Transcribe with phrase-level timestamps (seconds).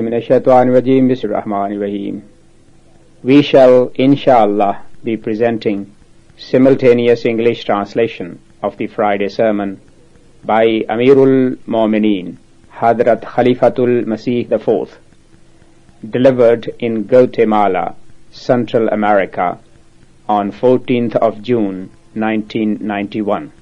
[0.00, 2.22] من الشيطان الرجيم بسم الرحمن الرحيم
[3.22, 5.92] We shall, inshallah, be presenting
[6.38, 9.80] simultaneous English translation of the Friday sermon
[10.44, 12.38] by Amirul Mu'mineen,
[12.72, 14.98] Hadrat Khalifatul Masih IV,
[16.08, 17.94] delivered in Guatemala,
[18.30, 19.58] Central America,
[20.26, 23.52] on 14th of June 1991.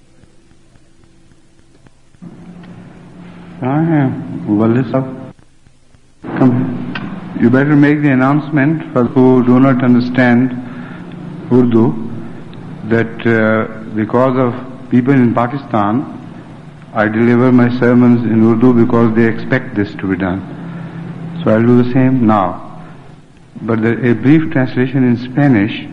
[3.63, 4.95] I am Wallis
[6.23, 10.53] Come, you better make the announcement for who do not understand
[11.51, 11.93] Urdu
[12.89, 16.19] that uh, because of people in Pakistan,
[16.93, 21.41] I deliver my sermons in Urdu because they expect this to be done.
[21.43, 22.67] So I'll do the same now.
[23.63, 25.89] But the, a brief translation in Spanish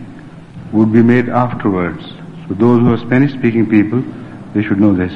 [0.72, 2.04] would be made afterwards.
[2.48, 4.02] So those who are Spanish speaking people,
[4.52, 5.12] they should know this.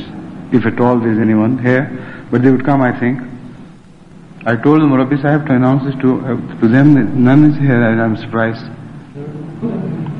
[0.52, 3.32] If at all there is anyone here, but they would come I think.
[4.45, 6.98] I told the Murabi Sahib to announce this to, uh, to them.
[7.23, 8.66] None is here and I'm surprised.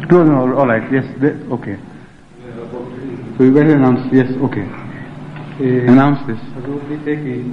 [0.09, 1.77] Two of them, all, right, yes, they, okay.
[3.37, 4.62] So you better announce, yes, okay.
[5.59, 6.39] Eh, Announce this.
[6.55, 7.45] Jesús dice que,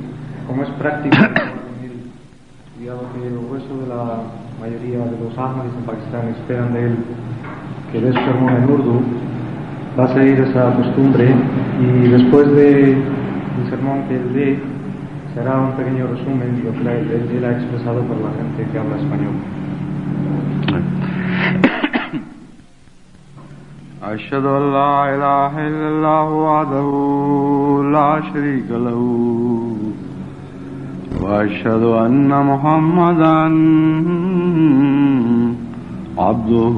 [0.46, 1.18] como es práctico,
[2.80, 4.22] y dado que el grueso de la
[4.62, 6.98] mayoría de los ahmadis en Pakistán esperan de él
[7.92, 9.02] que dé su sermón en urdu,
[10.00, 11.34] va a seguir esa costumbre
[11.82, 14.60] y después de el sermón que él dé,
[15.34, 18.80] será un pequeño resumen de lo que él, él ha expresado por la gente que
[18.80, 19.36] habla español.
[24.04, 26.90] أشهد أن لا إله إلا الله وحده
[27.92, 29.02] لا شريك له
[31.22, 33.40] وأشهد أن محمدا
[36.18, 36.78] عبده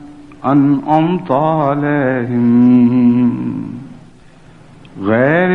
[0.45, 2.51] أنعمت عليهم
[4.99, 5.49] غير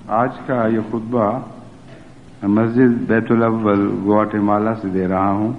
[0.08, 1.28] آج کا یہ خطبہ
[2.42, 5.52] مسجد بیت الاول گواٹے مالا سے دے رہا ہوں۔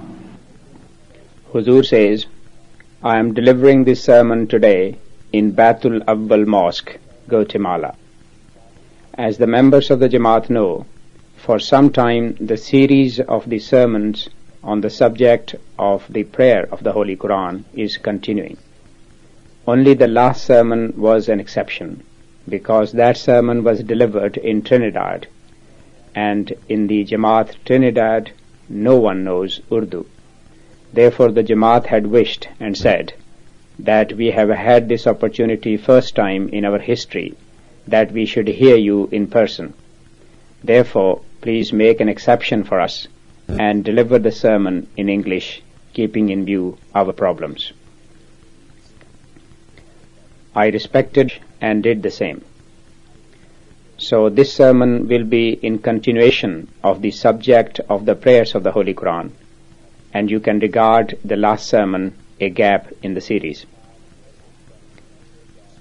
[1.53, 2.25] Huzur says,
[3.01, 4.97] I am delivering this sermon today
[5.31, 6.97] in Baitul Awwal Mosque,
[7.29, 7.95] Guatemala.
[9.13, 10.85] As the members of the Jamaat know,
[11.37, 14.27] for some time the series of the sermons
[14.61, 18.57] on the subject of the prayer of the Holy Quran is continuing.
[19.65, 22.03] Only the last sermon was an exception,
[22.49, 25.27] because that sermon was delivered in Trinidad,
[26.13, 28.31] and in the Jamaat Trinidad
[28.67, 30.05] no one knows Urdu.
[30.97, 33.13] Therefore the Jamaat had wished and said
[33.77, 37.35] that we have had this opportunity first time in our history
[37.87, 39.75] that we should hear you in person.
[40.63, 43.07] Therefore, please make an exception for us
[43.47, 45.61] and deliver the sermon in English,
[45.93, 47.73] keeping in view our problems.
[50.55, 51.31] I respected
[51.61, 52.43] and did the same.
[53.99, 58.71] So this sermon will be in continuation of the subject of the prayers of the
[58.71, 59.29] Holy Quran,
[60.17, 62.05] and you can regard the last sermon
[62.39, 63.65] a gap in the series.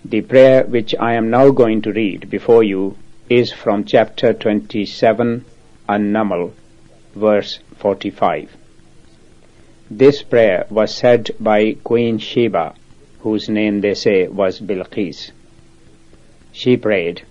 [0.04, 2.96] The prayer which I am now going to read before you
[3.30, 5.44] is from chapter 27,
[5.88, 6.52] An-Naml,
[7.14, 8.54] verse 45.
[9.90, 12.74] This prayer was said by Queen Sheba,
[13.20, 15.30] whose name they say was Bilqis.
[16.52, 17.22] She prayed,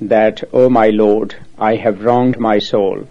[0.00, 3.08] that, O my Lord, I have wronged my soul,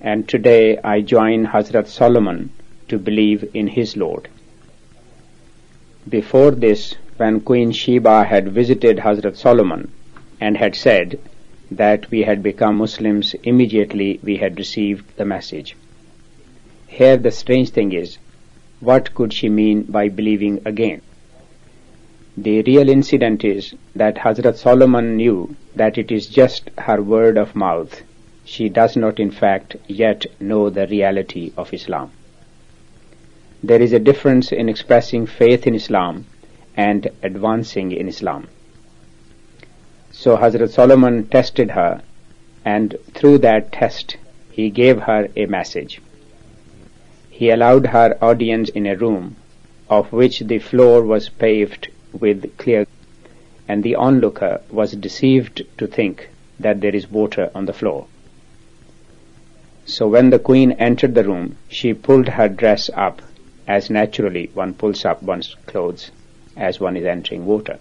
[0.00, 2.50] and today I join Hazrat Solomon
[2.88, 4.28] to believe in his Lord.
[6.08, 9.90] Before this, when Queen Sheba had visited Hazrat Solomon
[10.40, 11.18] and had said
[11.70, 15.76] that we had become Muslims immediately we had received the message.
[16.86, 18.18] Here the strange thing is,
[18.80, 21.00] what could she mean by believing again?
[22.36, 27.54] The real incident is that Hazrat Solomon knew that it is just her word of
[27.54, 28.02] mouth.
[28.44, 32.10] She does not in fact yet know the reality of Islam.
[33.62, 36.26] There is a difference in expressing faith in Islam
[36.76, 38.48] and advancing in Islam.
[40.10, 42.02] So Hazrat Solomon tested her
[42.64, 44.16] and through that test
[44.50, 46.00] he gave her a message.
[47.30, 49.36] He allowed her audience in a room
[49.88, 51.88] of which the floor was paved
[52.20, 52.86] with clear
[53.68, 56.28] and the onlooker was deceived to think
[56.60, 58.06] that there is water on the floor.
[59.86, 63.20] So when the queen entered the room, she pulled her dress up
[63.66, 66.10] as naturally one pulls up one's clothes
[66.56, 67.78] as one is entering water.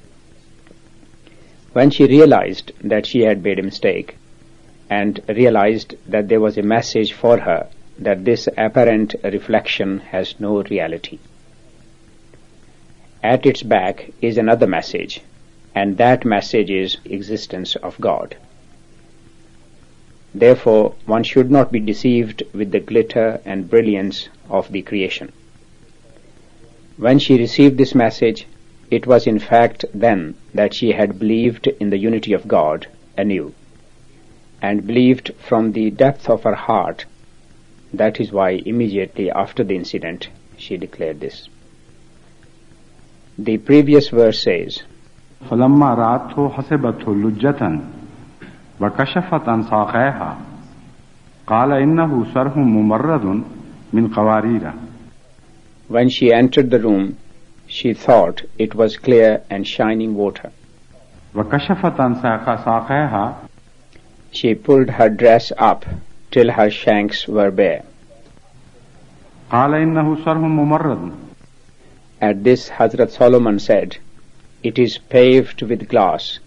[1.74, 4.18] When she realized that she had made a mistake
[4.90, 7.68] and realized that there was a message for her
[8.00, 11.20] that this apparent reflection has no reality.
[13.24, 15.22] At its back is another message,
[15.74, 18.36] and that message is existence of God.
[20.36, 25.32] Therefore, one should not be deceived with the glitter and brilliance of the creation.
[26.98, 28.46] When she received this message,
[28.92, 32.88] it was in fact then that she had believed in the unity of God
[33.18, 33.54] anew,
[34.62, 37.06] and believed from the depth of her heart.
[37.94, 40.28] That is why immediately after the incident
[40.58, 41.48] she declared this.
[43.39, 44.83] The previous verse says,
[45.51, 47.81] فلما رأته حسبته لجة
[48.81, 50.37] وكشفت عن ساقيها
[51.47, 53.43] قال إنه صرح ممرد
[53.93, 54.73] من قوارير
[55.89, 57.17] When she entered the room,
[57.67, 60.51] she thought it was clear and shining water.
[61.35, 63.35] وكشفت عن ساق- ساقيها
[64.33, 65.85] She pulled her dress up
[66.31, 67.83] till her shanks were bare.
[69.51, 71.13] قال إنه صرح ممرد
[72.23, 73.99] At this Hazrat Solomon said,
[74.63, 76.39] It is paved with glass,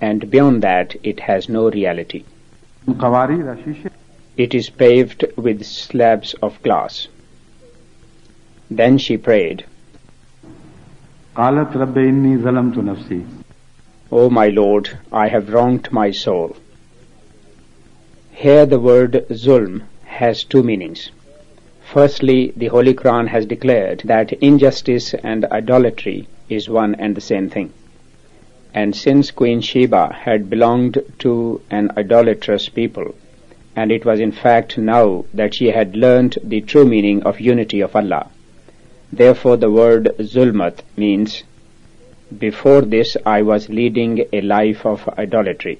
[0.00, 2.24] and beyond that it has no reality.
[2.86, 3.90] من قوارير شيشة
[4.36, 7.08] It is paved with slabs of glass.
[8.70, 9.64] Then she prayed,
[11.36, 13.24] قالت رب إني ظلمت نفسي
[14.10, 16.56] O my Lord, I have wronged my soul.
[18.32, 21.10] Here the word zulm has two meanings.
[21.85, 27.49] Firstly, the Holy Quran has declared that injustice and idolatry is one and the same
[27.49, 27.71] thing.
[28.73, 33.13] And since Queen Sheba had belonged to an idolatrous people,
[33.75, 37.81] and it was in fact now that she had learnt the true meaning of unity
[37.81, 38.27] of Allah,
[39.11, 41.43] therefore the word zulmat means
[42.39, 45.79] before this I was leading a life of idolatry,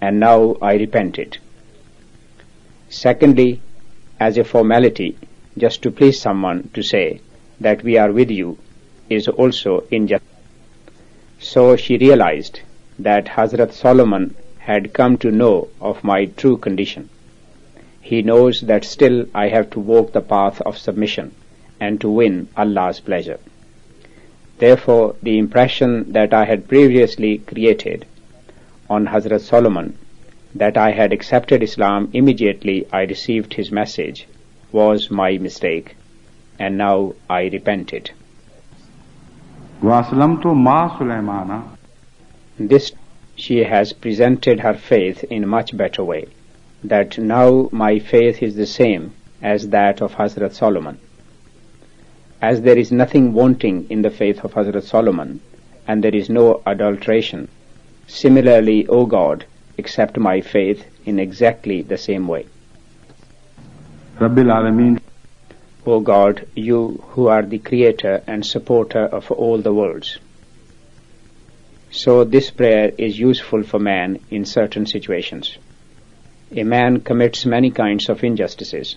[0.00, 1.38] and now I repented.
[2.88, 3.60] Secondly,
[4.18, 5.16] as a formality,
[5.58, 7.20] just to please someone to say
[7.60, 8.58] that we are with you
[9.08, 10.28] is also injustice.
[11.38, 12.60] So she realized
[12.98, 17.08] that Hazrat Solomon had come to know of my true condition.
[18.00, 21.34] He knows that still I have to walk the path of submission
[21.78, 23.38] and to win Allah's pleasure.
[24.58, 28.06] Therefore, the impression that I had previously created
[28.88, 29.98] on Hazrat Solomon
[30.58, 34.26] that I had accepted Islam immediately I received his message
[34.72, 35.96] was my mistake,
[36.58, 38.12] and now I repent it.
[42.58, 42.92] This
[43.34, 46.26] she has presented her faith in a much better way,
[46.82, 50.98] that now my faith is the same as that of Hazrat Solomon.
[52.40, 55.40] As there is nothing wanting in the faith of Hazrat Solomon,
[55.86, 57.48] and there is no adulteration,
[58.06, 59.44] similarly, O God,
[59.78, 62.46] accept my faith in exactly the same way.
[65.86, 70.18] O God, you who are the creator and supporter of all the worlds.
[71.90, 75.58] So this prayer is useful for man in certain situations.
[76.54, 78.96] A man commits many kinds of injustices.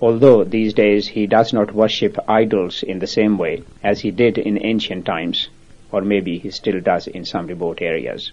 [0.00, 4.38] Although these days he does not worship idols in the same way as he did
[4.38, 5.48] in ancient times,
[5.92, 8.32] or maybe he still does in some remote areas.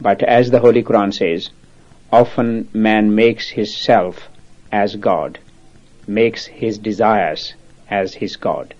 [0.00, 1.50] But as the Holy Quran says,
[2.12, 4.28] often man makes his self
[4.70, 5.38] as God,
[6.06, 7.54] makes his desires
[7.90, 8.74] as his God.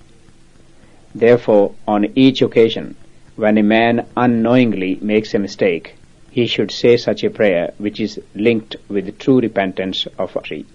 [1.14, 2.94] Therefore, on each occasion,
[3.37, 5.94] when a man unknowingly makes a mistake,
[6.30, 10.66] he should say such a prayer which is linked with true repentance of tree,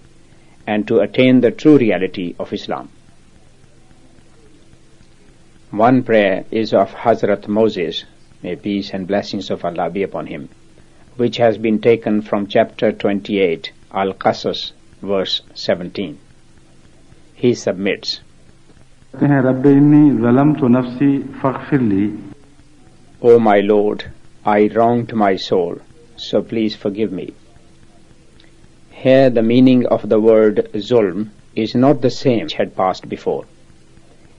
[0.66, 2.88] and to attain the true reality of Islam.
[5.70, 8.04] One prayer is of Hazrat Moses,
[8.44, 10.50] may peace and blessings of Allah be upon him,
[11.16, 16.18] which has been taken from chapter 28, Al-Qasas, verse 17.
[17.34, 18.20] He submits,
[23.22, 24.04] O my Lord,
[24.44, 25.78] I wronged my soul,
[26.16, 27.32] so please forgive me.
[28.90, 33.46] Here the meaning of the word zulm is not the same which had passed before.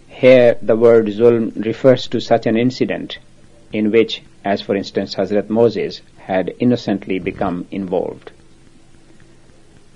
[0.07, 3.17] Here the word zulm refers to such an incident
[3.75, 8.31] in which, as for instance Hazrat Moses, had innocently become involved.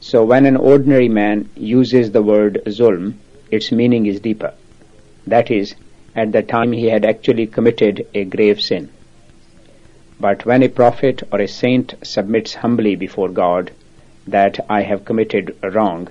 [0.02, 3.16] So when an ordinary man uses the word zulm,
[3.52, 4.54] its meaning is deeper.
[5.28, 5.76] That is,
[6.16, 8.90] at the time he had actually committed a grave sin.
[10.20, 13.72] But when a prophet or a saint submits humbly before God
[14.28, 16.10] that I have committed a wrong,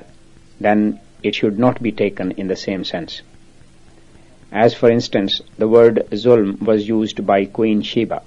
[0.61, 3.23] then it should not be taken in the same sense.
[4.51, 8.23] As for instance, the word zulm was used by Queen Sheba.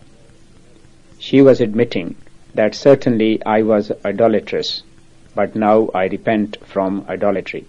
[1.19, 2.15] She was admitting
[2.55, 4.83] that certainly I was idolatrous,
[5.35, 7.65] but now I repent from idolatry.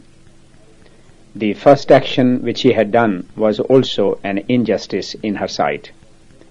[1.34, 5.90] The first action which she had done was also an injustice in her sight,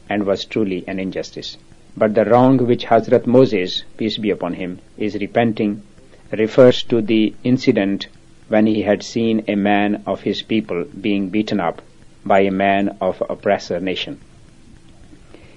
[0.10, 1.58] and was truly an injustice.
[1.96, 5.84] But the wrong which Hazrat Moses, peace be upon him, is repenting
[6.32, 8.08] refers to the incident
[8.50, 11.82] when he had seen a man of his people being beaten up
[12.26, 14.20] by a man of oppressor nation.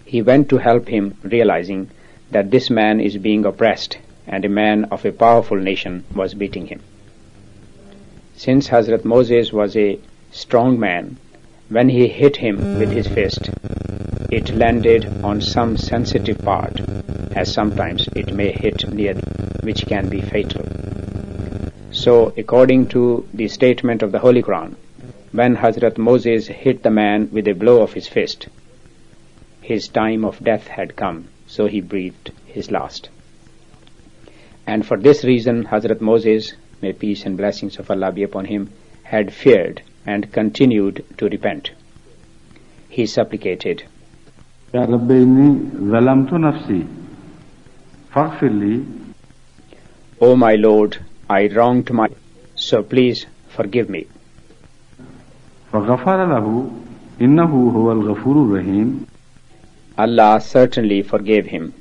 [0.05, 1.91] He went to help him realizing
[2.31, 6.67] that this man is being oppressed and a man of a powerful nation was beating
[6.67, 6.81] him.
[8.37, 9.99] Since Hazrat Moses was a
[10.31, 11.17] strong man,
[11.69, 13.51] when he hit him with his fist,
[14.31, 16.81] it landed on some sensitive part,
[17.37, 19.15] as sometimes it may hit near,
[19.63, 20.65] which can be fatal.
[21.91, 24.75] So, according to the statement of the Holy Quran,
[25.35, 28.47] when Hazrat Moses hit the man with a blow of his fist,
[29.61, 33.09] his time of death had come, so he breathed his last.
[34.65, 38.71] And for this reason, Hazrat Moses, may peace and blessings of Allah be upon him,
[39.03, 41.73] had feared and continued to repent.
[42.89, 43.83] He supplicated,
[44.73, 45.51] inni
[45.95, 46.87] zalamtu nafsi,
[48.15, 48.87] faghfirli.
[50.21, 50.99] O my Lord,
[51.29, 52.11] I wronged my,
[52.55, 54.07] so please forgive me.
[55.74, 56.72] فغفر له
[57.22, 59.06] إنه هو الغفور الرحيم
[59.98, 61.74] Allah certainly forgave him,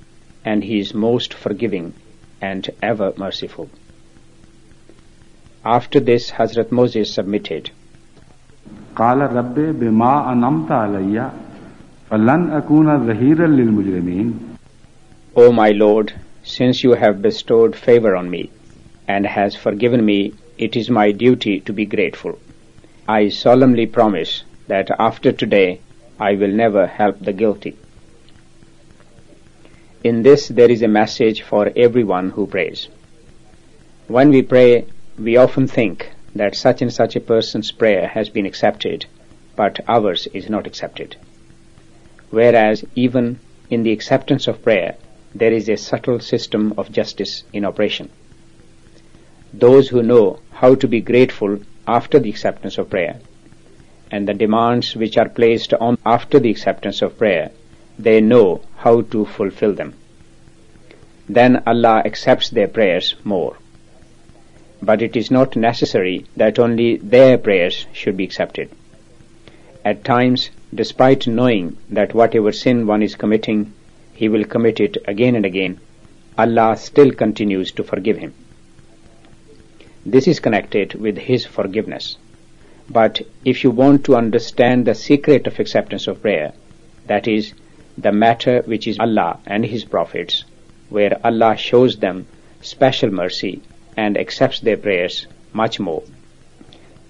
[0.44, 1.92] and he is most forgiving
[2.40, 3.68] and ever merciful.
[5.64, 7.70] After this, Hazrat Moses submitted.
[8.96, 11.30] قال رب بما أنمت علي
[12.10, 14.38] فلن أكون ظهيرا للمجرمين
[15.36, 16.12] O my Lord,
[16.42, 18.50] since you have bestowed favor on me
[19.06, 22.38] and has forgiven me, it is my duty to be grateful.
[23.07, 25.81] I solemnly promise that after today
[26.17, 27.75] I will never help the guilty.
[30.05, 32.87] In this there is a message for everyone who prays.
[34.07, 34.85] When we pray,
[35.19, 39.05] we often think that such and such a person's prayer has been accepted,
[39.57, 41.17] but ours is not accepted.
[42.29, 44.95] Whereas even in the acceptance of prayer,
[45.35, 48.09] there is a subtle system of justice in operation.
[49.53, 53.19] Those who know how to be grateful after the acceptance of prayer
[54.11, 57.51] and the demands which are placed on after the acceptance of prayer,
[57.97, 59.93] they know how to fulfill them.
[61.27, 63.57] Then Allah accepts their prayers more
[64.85, 68.69] but it is not necessary that only their prayers should be accepted.
[69.85, 73.71] At times, despite knowing that whatever sin one is committing,
[74.13, 75.79] he will commit it again and again,
[76.37, 78.33] Allah still continues to forgive him.
[80.05, 82.17] This is connected with His forgiveness.
[82.89, 86.51] But if you want to understand the secret of acceptance of prayer,
[87.07, 87.53] that is,
[87.97, 90.43] the matter which is Allah and His prophets,
[90.89, 92.27] where Allah shows them
[92.61, 93.61] special mercy
[93.95, 96.03] and accepts their prayers much more.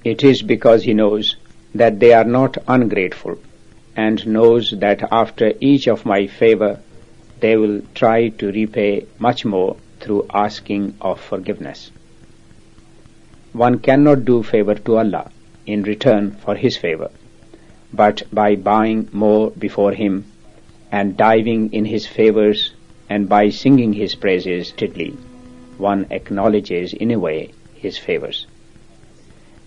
[0.03, 1.37] It is because he knows
[1.73, 3.39] that they are not ungrateful
[3.95, 6.79] and knows that after each of my favor
[7.39, 11.91] they will try to repay much more through asking of forgiveness.
[13.53, 15.31] One cannot do favor to Allah
[15.65, 17.09] in return for his favor,
[17.93, 20.25] but by buying more before him
[20.91, 22.73] and diving in his favors
[23.09, 25.15] and by singing his praises tidly
[25.77, 28.47] one acknowledges in a way his favors.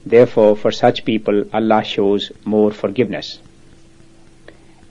[0.05, 3.41] Therefore, for such people, Allah shows more forgiveness.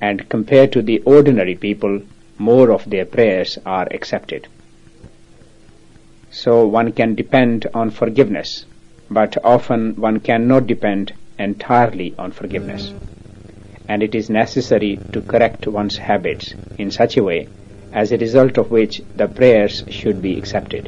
[0.02, 2.02] And compared to the ordinary people,
[2.38, 4.48] more of their prayers are accepted.
[6.32, 8.66] So one can depend on forgiveness,
[9.10, 12.94] but often one cannot depend entirely on forgiveness.
[13.88, 17.48] and it is necessary to correct one's habits in such a way
[17.94, 20.88] as a result of which the prayers should be accepted.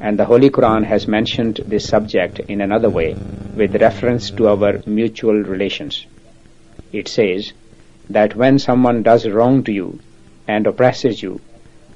[0.00, 3.16] And the Holy Quran has mentioned this subject in another way
[3.56, 6.06] with reference to our mutual relations.
[6.92, 7.52] It says
[8.08, 9.98] that when someone does wrong to you
[10.46, 11.40] and oppresses you,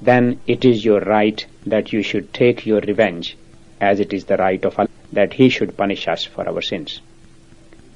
[0.01, 3.37] then it is your right that you should take your revenge,
[3.82, 7.00] as it is the right of Allah that He should punish us for our sins.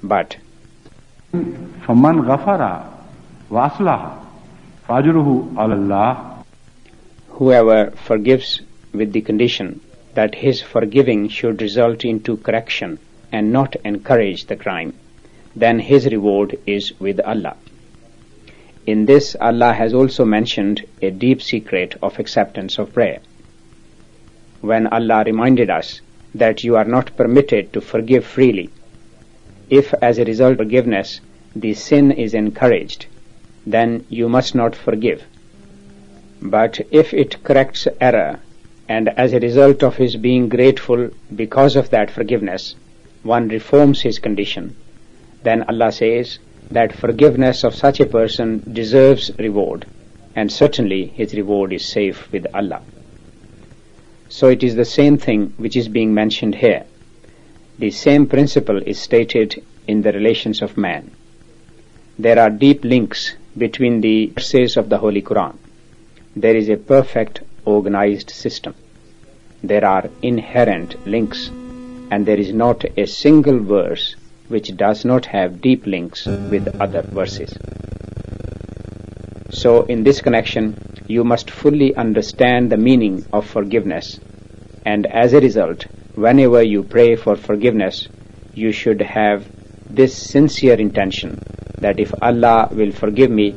[0.02, 0.36] But
[1.32, 2.84] فَمَنْ غَفَرَ
[3.50, 4.18] وَأَصْلَحَ
[4.88, 6.32] فَأَجْرُهُ عَلَى اللَّهِ
[7.28, 8.60] whoever forgives
[8.92, 9.80] with the condition
[10.14, 12.98] that his forgiving should result into correction
[13.32, 14.92] and not encourage the crime,
[15.56, 17.56] then his reward is with Allah.
[18.86, 23.20] In this, Allah has also mentioned a deep secret of acceptance of prayer.
[24.61, 26.01] When Allah reminded us
[26.33, 28.69] that you are not permitted to forgive freely,
[29.69, 31.21] if as a result of forgiveness
[31.55, 33.05] the sin is encouraged,
[33.65, 35.23] then you must not forgive.
[36.41, 38.39] But if it corrects error,
[38.87, 42.75] and as a result of his being grateful because of that forgiveness,
[43.23, 44.75] one reforms his condition,
[45.43, 46.39] then Allah says
[46.71, 49.85] that forgiveness of such a person deserves reward,
[50.35, 52.81] and certainly his reward is safe with Allah.
[54.29, 56.85] So it is the same thing which is being mentioned here.
[57.79, 61.11] The same principle is stated in the relations of man.
[62.19, 65.55] There are deep links between the verses of the Holy Quran.
[66.35, 68.75] There is a perfect organized system.
[69.63, 71.49] There are inherent links,
[72.11, 74.15] and there is not a single verse
[74.47, 77.57] which does not have deep links with other verses.
[79.49, 84.19] So, in this connection, you must fully understand the meaning of forgiveness,
[84.85, 85.85] and as a result,
[86.15, 88.07] whenever you pray for forgiveness,
[88.53, 89.45] you should have
[89.89, 91.39] this sincere intention
[91.79, 93.55] that if Allah will forgive me,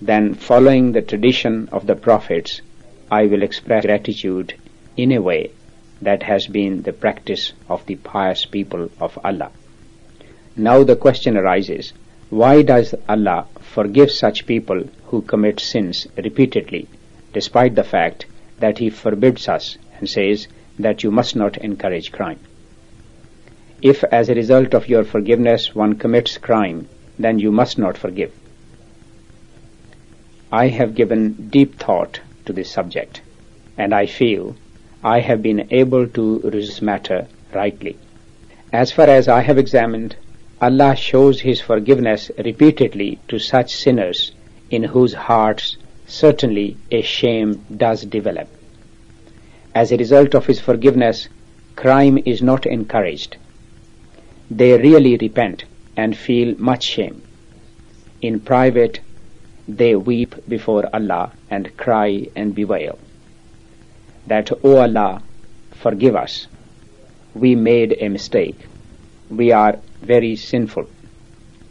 [0.00, 2.60] then following the tradition of the prophets,
[3.10, 4.54] I will express gratitude
[4.96, 5.50] in a way
[6.02, 9.50] that has been the practice of the pious people of Allah.
[10.56, 11.92] Now the question arises,
[12.30, 16.88] why does Allah forgive such people who commit sins repeatedly,
[17.32, 18.26] despite the fact
[18.58, 22.40] that He forbids us and says that you must not encourage crime?
[23.80, 28.32] If as a result of your forgiveness one commits crime, then you must not forgive.
[30.50, 33.20] I have given deep thought to this subject,
[33.78, 34.56] and I feel
[35.04, 37.96] I have been able to resolve matter rightly.
[38.72, 40.16] As far as I have examined,
[40.60, 44.32] Allah shows His forgiveness repeatedly to such sinners
[44.70, 48.48] in whose hearts certainly a shame does develop.
[49.74, 51.28] As a result of His forgiveness,
[51.74, 53.36] crime is not encouraged.
[54.50, 55.64] They really repent
[55.96, 57.22] and feel much shame.
[58.22, 59.00] In private,
[59.68, 62.98] they weep before Allah and cry and bewail
[64.26, 65.22] that, O Allah,
[65.72, 66.46] forgive us.
[67.34, 68.58] We made a mistake.
[69.30, 70.88] We are very sinful.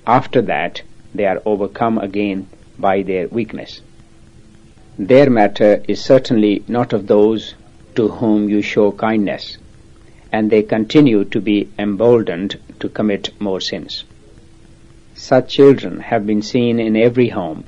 [0.08, 0.82] After that,
[1.14, 3.82] they are overcome again by their weakness.
[4.98, 7.56] Their matter is certainly not of those
[7.96, 9.58] to whom you show kindness,
[10.32, 14.04] and they continue to be emboldened to commit more sins.
[15.16, 17.64] Such children have been seen in every home,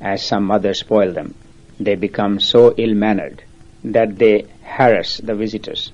[0.00, 1.34] as some mothers spoil them.
[1.78, 3.42] They become so ill-mannered
[3.84, 5.92] that they harass the visitors.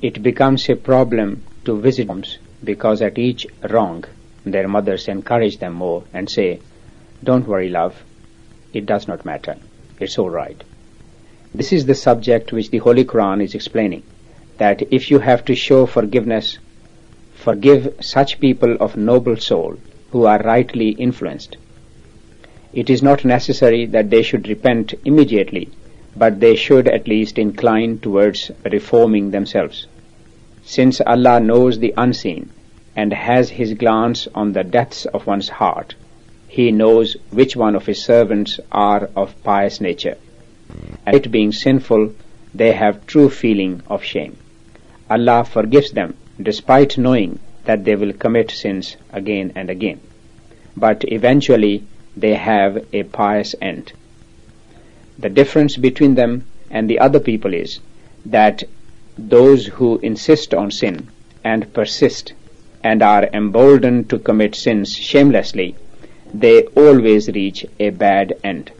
[0.00, 4.04] It becomes a problem to visit homes because at each wrong
[4.44, 6.60] their mothers encourage them more and say,
[7.22, 8.02] Don't worry, love,
[8.72, 9.56] it does not matter,
[10.00, 10.62] it's all right.
[11.54, 14.02] This is the subject which the Holy Quran is explaining,
[14.58, 16.58] that if you have to show forgiveness,
[17.34, 19.76] forgive such people of noble soul
[20.10, 21.56] who are rightly influenced.
[22.72, 25.68] It is not necessary that they should repent immediately,
[26.16, 29.86] but they should at least incline towards reforming themselves.
[30.74, 32.48] Since Allah knows the unseen
[32.96, 35.94] and has His glance on the depths of one's heart,
[36.48, 40.16] He knows which one of His servants are of pious nature.
[41.04, 42.14] And it being sinful,
[42.54, 44.38] they have true feeling of shame.
[45.10, 50.00] Allah forgives them despite knowing that they will commit sins again and again.
[50.74, 51.84] But eventually
[52.16, 53.92] they have a pious end.
[55.18, 57.80] The difference between them and the other people is
[58.24, 58.62] that
[59.18, 61.08] those who insist on sin
[61.44, 62.32] and persist
[62.82, 65.74] and are emboldened to commit sins shamelessly,
[66.34, 68.70] they always reach a bad end.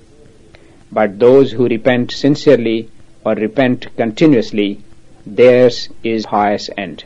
[0.90, 2.88] But those who repent sincerely
[3.24, 4.80] or repent continuously,
[5.24, 7.04] theirs is highest end.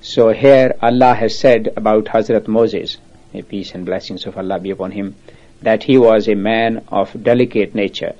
[0.00, 2.98] So here Allah has said about Hazrat Moses
[3.34, 5.16] may peace and blessings of Allah be upon him,
[5.60, 8.14] that he was a man of delicate nature,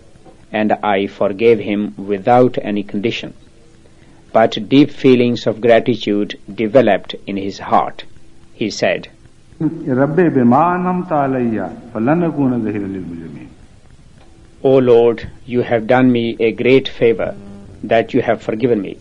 [0.51, 3.33] and I forgave him without any condition.
[4.35, 8.05] But deep feelings of gratitude developed in his heart.
[8.53, 9.09] He said,
[14.71, 17.31] O Lord, you have done me a great favor
[17.85, 18.99] that you have forgiven me.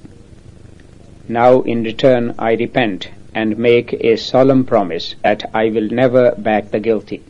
[1.28, 6.70] Now in return I repent and make a solemn promise that I will never back
[6.72, 7.24] the guilty.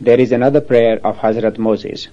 [0.00, 2.08] There is another prayer of Hazrat Moses.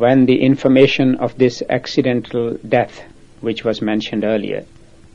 [0.00, 3.02] When the information of this accidental death,
[3.42, 4.64] which was mentioned earlier,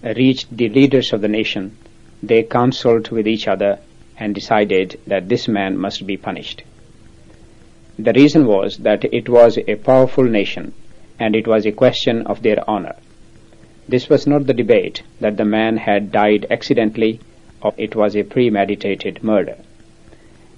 [0.04, 1.76] reached the leaders of the nation,
[2.22, 3.80] they consulted with each other
[4.20, 6.62] and decided that this man must be punished.
[7.98, 10.74] The reason was that it was a powerful nation
[11.20, 12.96] and it was a question of their honor.
[13.90, 17.22] This was not the debate that the man had died accidentally
[17.60, 19.58] or it was a premeditated murder.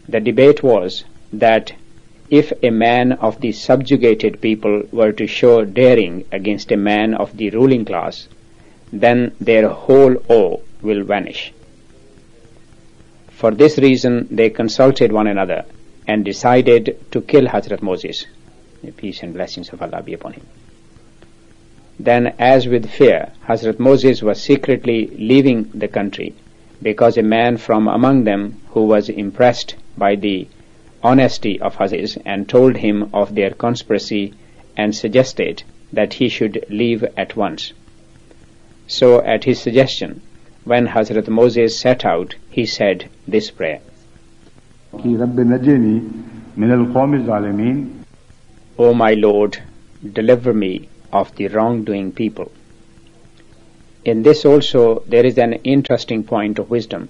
[0.09, 1.71] The debate was that
[2.29, 7.35] if a man of the subjugated people were to show daring against a man of
[7.37, 8.27] the ruling class,
[8.91, 11.53] then their whole awe will vanish.
[13.29, 15.65] For this reason, they consulted one another
[16.07, 18.25] and decided to kill Hazrat Moses.
[18.83, 20.45] May peace and blessings of Allah be upon him.
[21.99, 26.33] Then, as with fear, Hazrat Moses was secretly leaving the country
[26.81, 30.47] because a man from among them who was impressed by the
[31.07, 34.33] honesty of Hazrat and told him of their conspiracy
[34.75, 37.71] and suggested that he should leave at once.
[38.87, 40.21] So, at his suggestion,
[40.65, 43.79] when Hazrat Moses set out, he said this prayer.
[48.85, 49.57] O my Lord,
[50.19, 52.51] deliver me of the wrongdoing people.
[54.03, 57.09] In this also there is an interesting point of wisdom,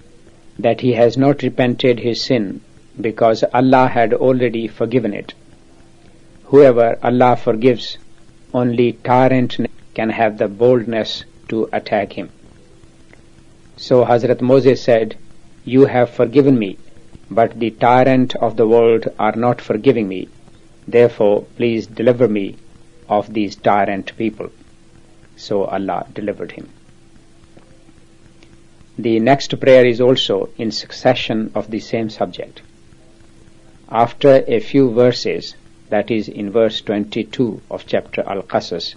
[0.60, 2.62] that he has not repented his sin
[3.00, 5.34] because Allah had already forgiven it.
[6.46, 7.98] Whoever Allah forgives,
[8.54, 9.58] only tyrant
[9.94, 12.30] can have the boldness to attack him.
[13.76, 15.16] So Hazrat Moses said,
[15.66, 16.78] You have forgiven me,
[17.30, 20.30] but the tyrant of the world are not forgiving me.
[20.88, 22.56] Therefore, please deliver me
[23.10, 24.50] of these tyrant people.
[25.36, 26.70] So Allah delivered him.
[28.98, 32.62] The next prayer is also in succession of the same subject.
[33.90, 35.56] After a few verses,
[35.90, 38.96] that is in verse 22 of chapter Al-Qasas,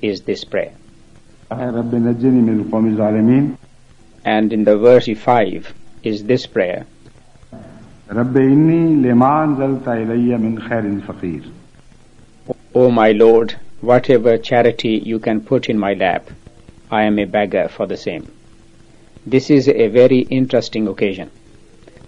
[0.00, 0.72] is this prayer.
[4.24, 6.86] And in the verse 5 is this prayer.
[12.74, 16.28] O my Lord, whatever charity you can put in my lap,
[16.90, 18.26] I am a beggar for the same.
[19.24, 21.30] This is a very interesting occasion.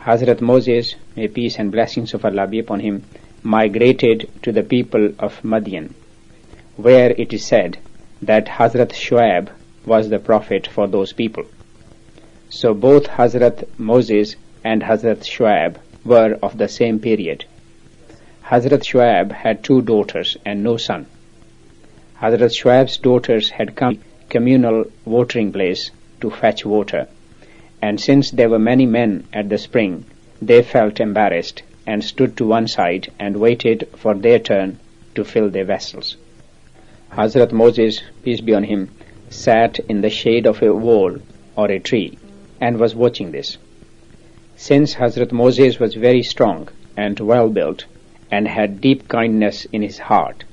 [0.05, 3.05] Hazrat Moses, may peace and blessings of Allah be upon him,
[3.43, 5.95] migrated to the people of Madian,
[6.77, 7.79] where it is said
[8.21, 9.49] that Hazrat Shuaib
[9.87, 11.45] was the prophet for those people.
[12.51, 17.47] So both Hazrat Moses and Hazrat Shuaib were of the same period.
[18.45, 21.07] Hazrat Shuaib had two daughters and no son.
[22.21, 25.91] Hazrat Shuaib's daughters had come to communal watering place
[26.21, 27.09] to fetch water,
[27.87, 30.07] and since there were many men at the spring,
[30.41, 34.79] they felt embarrassed and stood to one side and waited for their turn
[35.15, 36.17] to fill their vessels.
[37.13, 38.89] Hazrat Moses, peace be on him,
[39.29, 41.19] sat in the shade of a wall
[41.57, 42.17] or a tree
[42.59, 43.59] and was watching this.
[44.57, 47.85] Since Hazrat Moses was very strong and well built
[48.31, 50.45] and had deep kindness in his heart,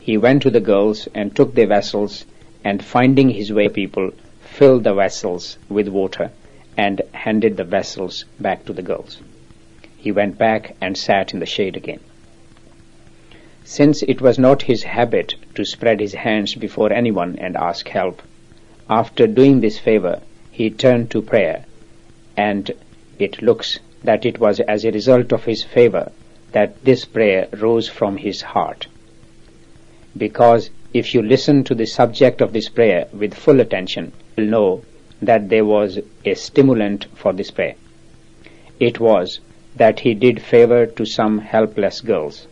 [0.00, 2.24] he went to the girls and took their vessels
[2.64, 6.32] and finding his way people filled the vessels with water
[6.76, 9.20] and handed the vessels back to the girls.
[9.96, 12.00] He went back and sat in the shade again.
[13.64, 18.22] Since it was not his habit to spread his hands before anyone and ask help,
[18.90, 21.64] after doing this favor, he turned to prayer
[22.36, 22.70] and
[23.18, 26.10] it looks that it was as a result of his favor
[26.52, 28.86] that this prayer rose from his heart.
[30.16, 34.82] Because if you listen to the subject of this prayer with full attention, you'll know
[35.22, 37.76] that there was a stimulant for this prayer.
[38.78, 39.40] It was
[39.76, 42.46] that he did favor to some helpless girls,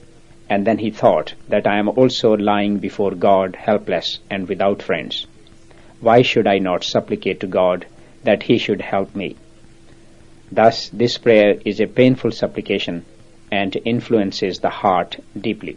[0.48, 5.26] and then he thought that I am also lying before God helpless and without friends.
[6.00, 7.87] Why should I not supplicate to God
[8.24, 9.37] that he should help me?
[10.52, 13.04] Thus, this prayer is a painful supplication
[13.52, 15.76] and influences the heart deeply.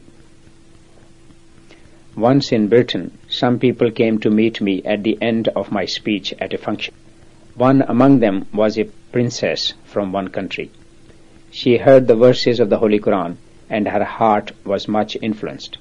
[2.16, 6.32] Once in Britain, some people came to meet me at the end of my speech
[6.40, 6.94] at a function.
[7.56, 10.70] One among them was a princess from one country.
[11.50, 15.80] She heard the verses of the Holy Quran and her heart was much influenced.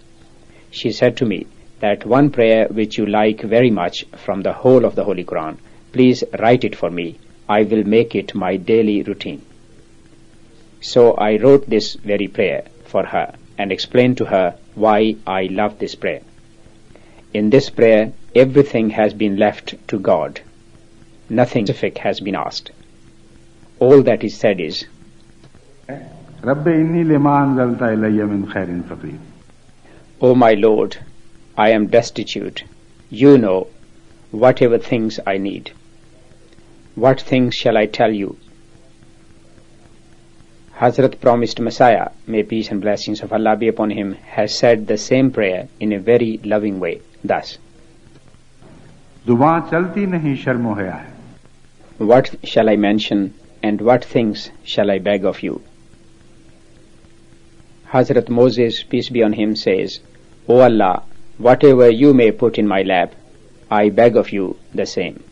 [0.71, 1.47] She said to me
[1.81, 5.59] that one prayer which you like very much from the whole of the Holy Quran,
[5.93, 7.19] please write it for me.
[7.47, 9.43] I will make it my daily routine.
[10.81, 15.79] So I wrote this very prayer for her and explain to her why I love
[15.79, 16.23] this prayer.
[17.33, 20.41] In this prayer, everything has been left to God.
[21.31, 22.73] Nothing specific has been asked.
[23.79, 24.85] All that is said is,
[30.21, 30.99] O my Lord,
[31.57, 32.65] I am destitute.
[33.11, 33.69] You know
[34.33, 35.71] whatever things I need.
[36.97, 38.37] What things shall I tell you
[40.83, 44.99] Hazrat promised Messiah, may peace and blessings of Allah be upon him, has said the
[44.99, 47.59] same prayer in a very loving way, thus.
[51.99, 55.63] What shall I mention and what things shall I beg of you?
[57.93, 60.01] Hazrat Moses, peace be on him, says,
[60.49, 61.05] O Allah,
[61.39, 63.15] whatever you may put in my lap,
[63.71, 65.23] I beg of you the same.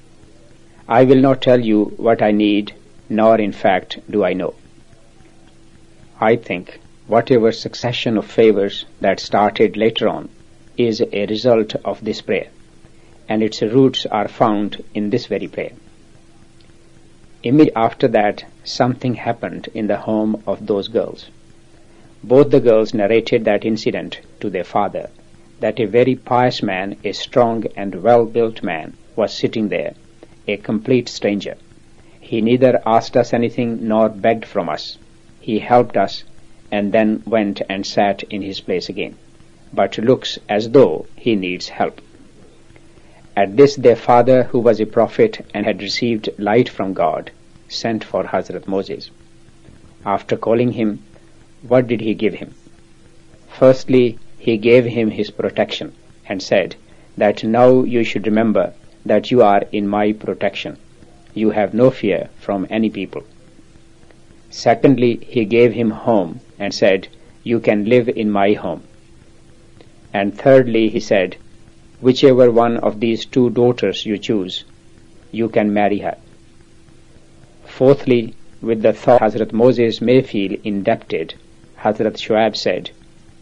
[0.86, 2.72] I will not tell you what I need,
[3.08, 4.54] nor in fact do I know.
[6.22, 10.28] I think whatever succession of favors that started later on
[10.76, 12.48] is a result of this prayer,
[13.26, 15.72] and its roots are found in this very prayer.
[17.42, 21.30] Immediately after that, something happened in the home of those girls.
[22.22, 25.08] Both the girls narrated that incident to their father,
[25.60, 29.94] that a very pious man, a strong and well-built man, was sitting there,
[30.46, 31.56] a complete stranger.
[32.20, 34.98] He neither asked us anything nor begged from us.
[35.40, 36.24] He helped us
[36.70, 39.16] and then went and sat in his place again,
[39.72, 42.00] but looks as though he needs help.
[43.36, 47.30] At this their father, who was a prophet and had received light from God,
[47.68, 49.10] sent for Hazrat Moses.
[50.04, 51.02] After calling him,
[51.62, 52.54] what did he give him?
[53.48, 55.92] Firstly, he gave him his protection
[56.26, 56.76] and said
[57.16, 58.74] that now you should remember
[59.06, 60.76] that you are in my protection.
[61.32, 63.24] You have no fear from any people.
[64.52, 67.06] Secondly, he gave him home and said,
[67.44, 68.82] You can live in my home.
[70.12, 71.36] And thirdly, he said,
[72.00, 74.64] Whichever one of these two daughters you choose,
[75.30, 76.16] you can marry her.
[77.64, 81.34] Fourthly, with the thought Hazrat Moses may feel indebted,
[81.78, 82.90] Hazrat Shuaib said,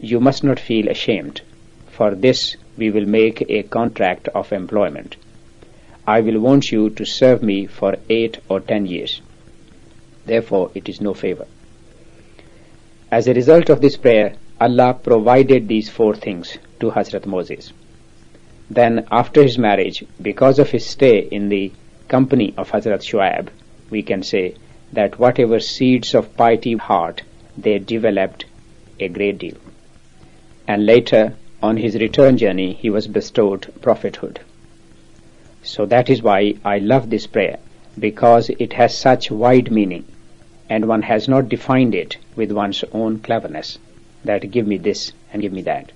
[0.00, 1.40] You must not feel ashamed.
[1.88, 5.16] For this we will make a contract of employment.
[6.06, 9.22] I will want you to serve me for eight or ten years.
[10.28, 11.46] Therefore, it is no favor.
[13.10, 17.72] As a result of this prayer, Allah provided these four things to Hazrat Moses.
[18.68, 21.72] Then, after his marriage, because of his stay in the
[22.08, 23.48] company of Hazrat Shuaib,
[23.88, 24.54] we can say
[24.92, 27.22] that whatever seeds of piety heart
[27.56, 28.44] they developed
[29.00, 29.56] a great deal.
[30.66, 34.40] And later, on his return journey, he was bestowed prophethood.
[35.62, 37.58] So that is why I love this prayer,
[37.98, 40.04] because it has such wide meaning,
[40.69, 43.77] and one has not defined it with one's own cleverness,
[44.23, 45.91] that give me this and give me that.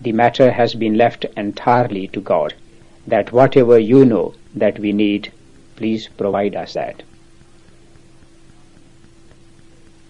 [0.00, 2.54] The matter has been left entirely to God,
[3.06, 5.32] that whatever you know that we need,
[5.76, 7.02] please provide us that.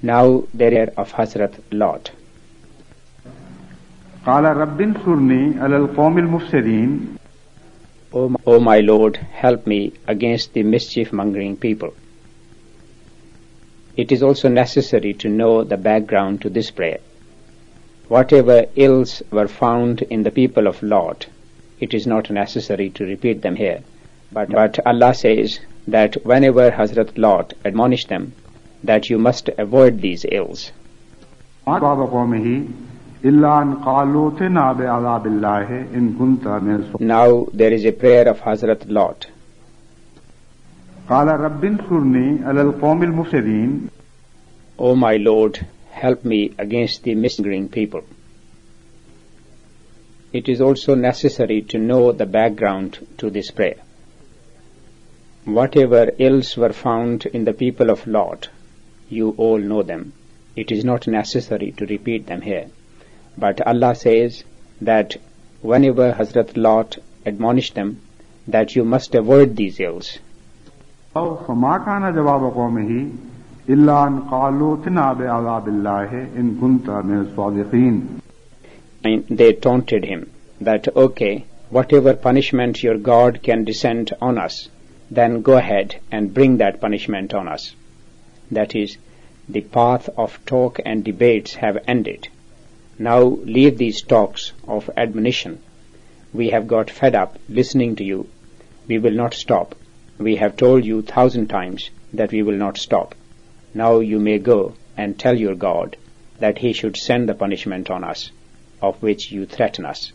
[0.03, 2.11] Now there are of Hazrat Lot.
[4.27, 7.17] قال رب انصرني على القوم المفسدين
[8.13, 11.93] O my, o my Lord, help me against the mischief-mongering people.
[13.98, 17.00] it is also necessary to know the background to this prayer.
[18.08, 21.28] Whatever ills were found in the people of Lot,
[21.80, 23.82] it is not necessary to repeat them here.
[24.32, 28.34] But, but Allah says that whenever Hazrat Lot admonished them,
[28.84, 30.72] that you must avoid these ills.
[37.00, 39.28] Now there is a prayer of Hazrat Lot.
[41.11, 43.89] قال رب انصرني على القوم المفسدين
[44.79, 48.03] O my Lord, help me against the misleading people.
[50.33, 53.81] It is also necessary to know the background to this prayer.
[55.45, 58.49] Whatever ills were found in the people of Lot,
[59.09, 60.13] you all know them.
[60.57, 62.67] It is not necessary to repeat them here.
[63.39, 64.45] But Allah says
[64.81, 65.17] that
[65.63, 68.01] whenever Hazrat Lot admonished them,
[68.49, 70.19] that you must avoid these ills.
[71.17, 73.09] أو فما كان جواب قومه
[73.69, 78.21] إلا أن قالوا ائتنا بعذاب الله إن كنت من الصادقين
[79.05, 84.69] And they taunted him that, okay, whatever punishment your God can descend on us,
[85.11, 87.75] then go ahead and bring that punishment on us.
[88.51, 88.97] That is,
[89.49, 92.29] the path of talk and debates have ended.
[92.99, 95.59] Now leave these talks of admonition.
[96.33, 98.29] We have got fed up listening to you.
[98.89, 99.75] We will not stop.
[100.22, 103.16] we have told you thousand times that we will not stop.
[103.74, 105.98] Now you may go and tell your God
[106.38, 108.30] that he should send the punishment on us,
[108.84, 110.12] of which you threaten us.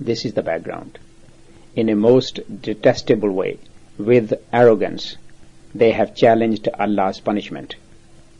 [0.00, 0.98] This is the background.
[1.76, 3.58] In a most detestable way,
[3.98, 5.18] with arrogance,
[5.74, 7.76] they have challenged Allah's punishment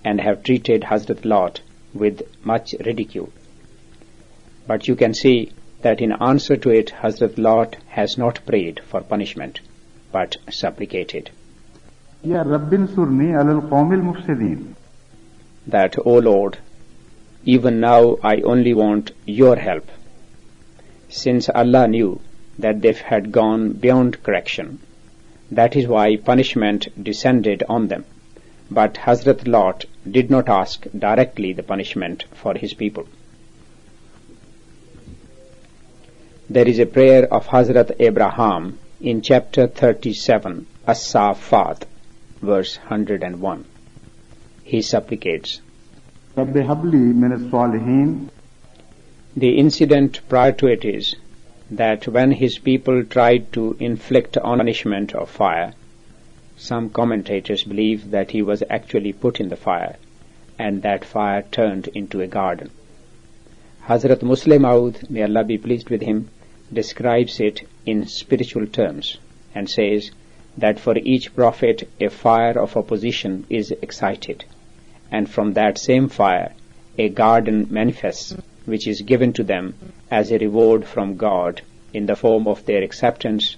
[0.02, 1.60] and have treated Hazrat Lot
[1.92, 3.30] with much ridicule.
[4.66, 9.02] But you can see that in answer to it, Hazrat Lot has not prayed for
[9.02, 9.60] punishment,
[10.14, 11.30] but supplicated.
[12.32, 14.60] Ya Rabbin surni alal qawmil mufsidin.
[15.66, 16.58] That, O Lord,
[17.44, 19.88] even now I only want your help.
[21.08, 22.20] Since Allah knew
[22.58, 24.78] that they had gone beyond correction,
[25.50, 28.04] that is why punishment descended on them.
[28.70, 29.84] But Hazrat Lot
[30.18, 33.06] did not ask directly the punishment for his people.
[36.48, 41.82] There is a prayer of Hazrat Abraham in chapter 37, As-Safat,
[42.40, 43.64] verse 101.
[44.62, 45.60] He supplicates,
[46.36, 48.28] Rabbi habli min salihin
[49.36, 51.16] The incident prior to it is
[51.70, 55.72] that when his people tried to inflict punishment of fire,
[56.56, 59.96] some commentators believe that he was actually put in the fire
[60.56, 62.70] and that fire turned into a garden.
[63.88, 66.28] Hazrat Musleh Maud, may Allah be pleased with him,
[66.72, 69.18] describes it in spiritual terms
[69.54, 70.10] and says
[70.56, 74.44] that for each prophet a fire of opposition is excited
[75.10, 76.52] and from that same fire
[76.98, 79.74] a garden manifests which is given to them
[80.10, 81.60] as a reward from God
[81.92, 83.56] in the form of their acceptance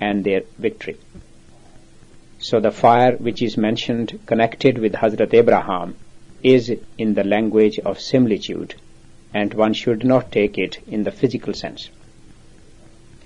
[0.00, 0.96] and their victory.
[2.38, 5.96] So the fire which is mentioned connected with Hazrat Abraham
[6.42, 8.74] is in the language of similitude
[9.32, 11.88] and one should not take it in the physical sense.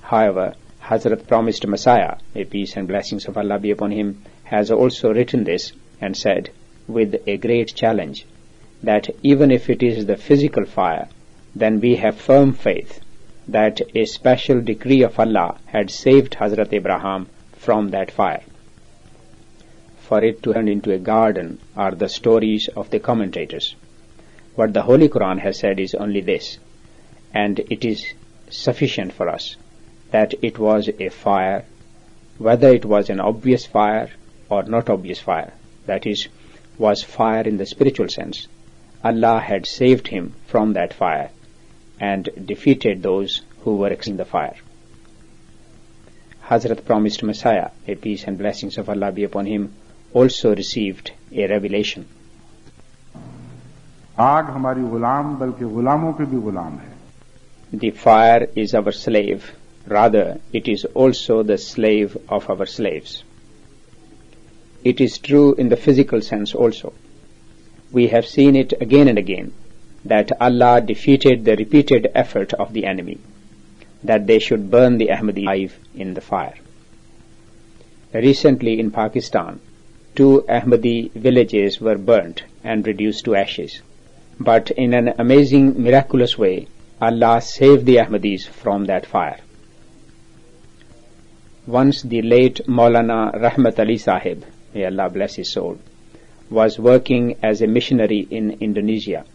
[0.09, 5.13] However, Hazrat promised Messiah, may peace and blessings of Allah be upon him, has also
[5.13, 6.49] written this and said
[6.87, 8.25] with a great challenge
[8.83, 11.09] that even if it is the physical fire,
[11.55, 13.01] then we have firm faith
[13.49, 18.45] that a special decree of Allah had saved Hazrat Abraham from that fire.
[19.99, 23.75] For it to turn into a garden are the stories of the commentators.
[24.55, 26.59] What the Holy Quran has said is only this,
[27.35, 28.15] and it is
[28.49, 29.57] sufficient for us
[30.12, 31.66] that it was a fire,
[32.38, 34.10] whether it was an obvious fire
[34.50, 35.54] or not obvious fire,
[35.86, 36.28] that is,
[36.78, 38.48] was fire in the spiritual sense.
[39.04, 41.30] Allah had saved him from that fire
[42.00, 44.56] and defeated those who were in the fire.
[46.50, 49.74] Hazrat promised Messiah, may peace and blessings of Allah be upon him,
[50.14, 52.06] also received a revelation.
[54.20, 56.92] आग हमारी गुलाम बल्कि गुलामों के भी गुलाम है
[57.74, 59.46] The fire is our slave,
[59.89, 63.25] rather it is also the slave of our slaves.
[64.85, 66.93] It is true in the physical sense also.
[67.91, 69.53] We have seen it again and again
[70.05, 73.19] that Allah defeated the repeated effort of the enemy,
[74.05, 76.55] that they should burn the Ahmadi alive in the fire.
[78.15, 79.61] Recently in Pakistan,
[80.15, 83.83] two Ahmadi villages were burnt and reduced to ashes.
[84.39, 86.69] But in an amazing, miraculous way,
[87.01, 89.39] Allah saved the Ahmadis from that fire.
[91.69, 95.77] Once the late Maulana Rahmat Ali Sahib, may Allah bless his soul,
[96.49, 99.27] was working as a missionary in Indonesia,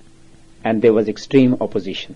[0.63, 2.15] and there was extreme opposition.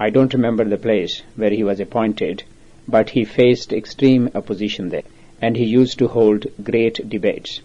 [0.00, 2.42] I don't remember the place where he was appointed,
[2.88, 5.04] but he faced extreme opposition there,
[5.40, 7.60] and he used to hold great debates.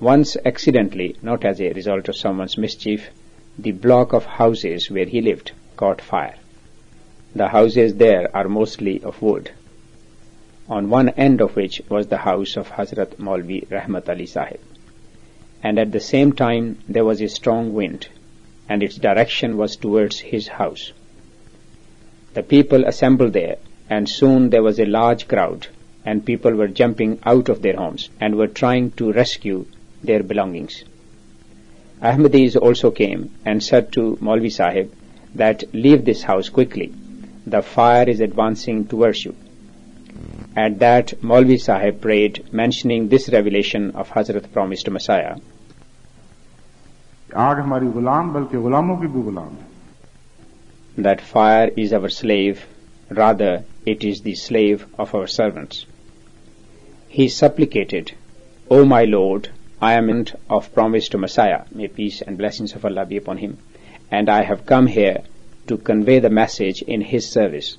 [0.00, 3.10] Once accidentally, not as a result of someone's mischief,
[3.56, 6.34] the block of houses where he lived caught fire.
[7.36, 9.52] The houses there are mostly of wood,
[10.68, 14.60] on one end of which was the house of Hazrat Maulvi Rahmat Ali Sahib.
[15.62, 18.08] And at the same time there was a strong wind,
[18.68, 20.92] and its direction was towards his house.
[22.34, 23.56] The people assembled there,
[23.88, 25.68] and soon there was a large crowd,
[26.04, 29.66] and people were jumping out of their homes and were trying to rescue
[30.02, 30.84] their belongings.
[32.02, 34.92] Ahmadis also came and said to Maulvi Sahib
[35.34, 36.92] that leave this house quickly.
[37.46, 39.34] The fire is advancing towards you.
[40.55, 45.35] At that, Maulvi Sahib prayed, mentioning this revelation of Hazrat promised Messiah.
[47.33, 49.71] आग हमारी गुलाम बल्कि गुलामों की भी गुलाम है
[50.97, 52.65] that fire is our slave,
[53.09, 55.85] rather it is the slave of our servants.
[57.07, 58.11] He supplicated,
[58.69, 59.49] O my Lord,
[59.81, 63.57] I am in of promised Messiah, may peace and blessings of Allah be upon him,
[64.11, 65.21] and I have come here
[65.67, 67.77] to convey the message in his service.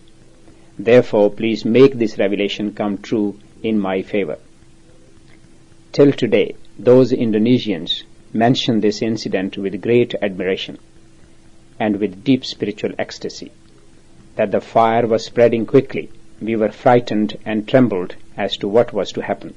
[0.80, 4.38] Therefore, please make this revelation come true in my favor.
[5.91, 8.03] Till today, those Indonesians
[8.34, 10.78] mention this incident with great admiration
[11.80, 13.51] and with deep spiritual ecstasy.
[14.36, 19.11] That the fire was spreading quickly, we were frightened and trembled as to what was
[19.13, 19.55] to happen.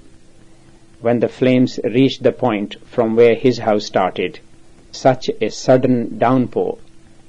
[1.02, 4.38] When the flames reached the point from where his house started,
[4.92, 6.78] such a sudden downpour,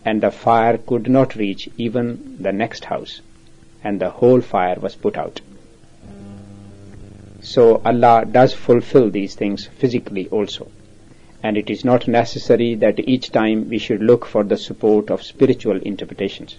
[0.06, 3.22] and the fire could not reach even the next house,
[3.84, 5.42] and the whole fire was put out.
[7.42, 10.70] So Allah does fulfill these things physically also.
[11.44, 15.24] And it is not necessary that each time we should look for the support of
[15.24, 16.58] spiritual interpretations.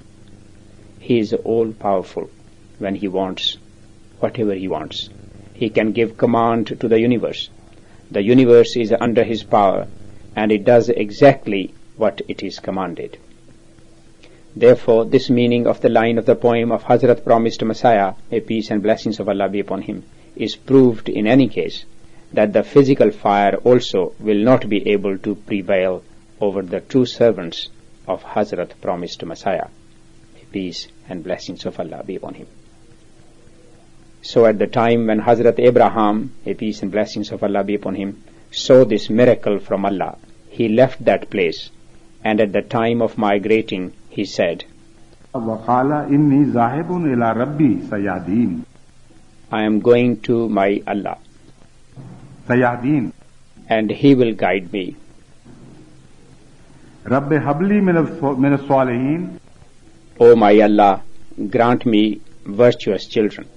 [0.99, 2.31] He is all powerful
[2.79, 3.59] when He wants
[4.19, 5.09] whatever He wants.
[5.55, 7.49] He can give command to the universe.
[8.11, 9.87] The universe is under His power
[10.35, 13.19] and it does exactly what it is commanded.
[14.55, 18.71] Therefore, this meaning of the line of the poem of Hazrat promised Messiah, a peace
[18.71, 20.05] and blessings of Allah be upon him,
[20.37, 21.87] is proved in any case
[22.33, 26.03] that the physical fire also will not be able to prevail
[26.41, 27.71] over the true servants
[28.07, 29.69] of Hazrat promised Messiah.
[30.41, 32.47] A peace and blessings of Allah be upon him.
[34.21, 37.95] So at the time when Hazrat Abraham, a peace and blessings of Allah be upon
[37.95, 41.71] him, saw this miracle from Allah, he left that place
[42.23, 44.65] and at the time of migrating he said,
[45.35, 45.39] I
[49.69, 51.17] am going to my Allah.
[52.47, 53.13] Sayadin.
[53.69, 54.97] And He will guide me.
[57.05, 59.39] Rabbi habli min salihin.
[60.21, 61.03] O my Allah,
[61.49, 63.49] grant me virtuous children.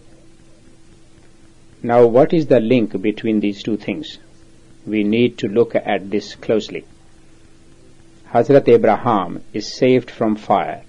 [1.84, 4.20] Now what is the link between these two things?
[4.88, 6.86] We need to look at this closely.
[8.36, 10.82] Hazrat Abraham is saved from fire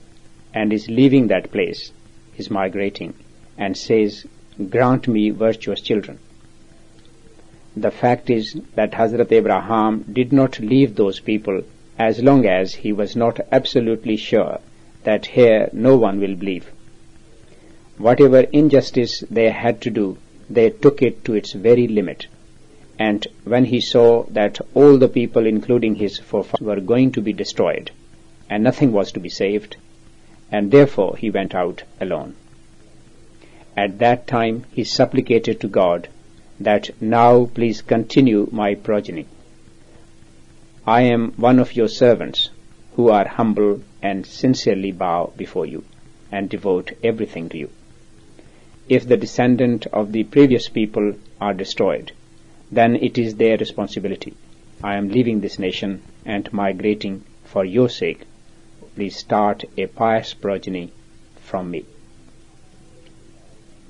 [0.53, 1.93] and is leaving that place,
[2.37, 3.15] is migrating,
[3.57, 4.27] and says,
[4.69, 6.19] grant me virtuous children.
[7.77, 11.63] The fact is that Hazrat Abraham did not leave those people
[11.97, 14.59] as long as he was not absolutely sure
[15.05, 16.73] that here no one will believe.
[17.97, 20.19] Whatever injustice they had to do,
[20.51, 22.27] they took it to its very limit.
[22.99, 27.33] And when he saw that all the people, including his forefathers, were going to be
[27.33, 27.91] destroyed,
[28.49, 29.77] and nothing was to be saved,
[30.51, 32.37] and therefore he went out alone.
[33.77, 36.09] At that time he supplicated to God
[36.59, 39.27] that now please continue my progeny.
[40.87, 42.51] I am one of your servants
[42.95, 45.85] who are humble and sincerely bow before you
[46.33, 47.71] and devote everything to you.
[48.89, 52.13] If the descendant of the previous people are destroyed,
[52.71, 54.35] then it is their responsibility.
[54.83, 58.23] I am leaving this nation and migrating for your sake.
[58.95, 60.91] Please start a pious progeny
[61.41, 61.85] from me.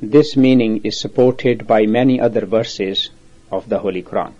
[0.02, 3.10] This meaning is supported by many other verses
[3.50, 4.32] of the Holy Quran,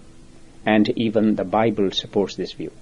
[0.66, 2.72] and even the Bible supports this view.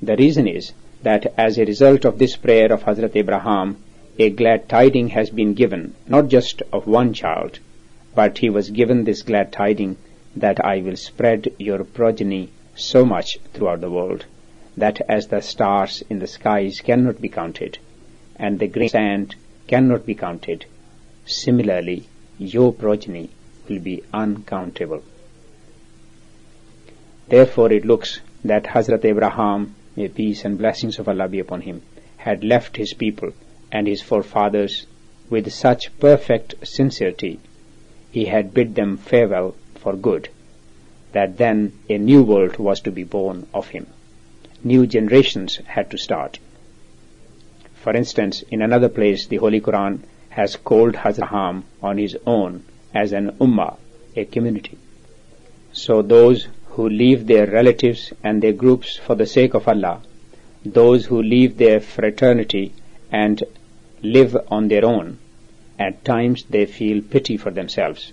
[0.00, 3.76] The reason is that as a result of this prayer of Hazrat Abraham,
[4.18, 7.58] a glad tiding has been given, not just of one child,
[8.14, 9.96] but he was given this glad tiding
[10.36, 14.26] that I will spread your progeny so much throughout the world
[14.76, 17.78] that as the stars in the skies cannot be counted,
[18.36, 20.66] and the grain sand cannot be counted,
[21.26, 22.04] Similarly,
[22.38, 23.30] your progeny
[23.68, 25.02] will be uncountable.
[27.28, 31.82] Therefore it looks that Hazrat Abraham, may peace and blessings of Allah be upon him,
[32.18, 33.30] had left his people
[33.72, 34.86] and his forefathers
[35.30, 37.38] with such perfect sincerity,
[38.10, 39.54] he had bid them farewell
[39.84, 40.28] for good,
[41.12, 43.86] that then a new world was to be born of him.
[44.64, 46.38] New generations had to start.
[47.82, 52.64] For instance, in another place, the Holy Quran has called Hazrat on his own
[52.94, 53.76] as an ummah,
[54.16, 54.78] a community.
[55.72, 60.00] So those who leave their relatives and their groups for the sake of Allah,
[60.64, 62.72] those who leave their fraternity
[63.12, 63.44] and
[64.02, 65.18] live on their own,
[65.78, 68.12] at times they feel pity for themselves,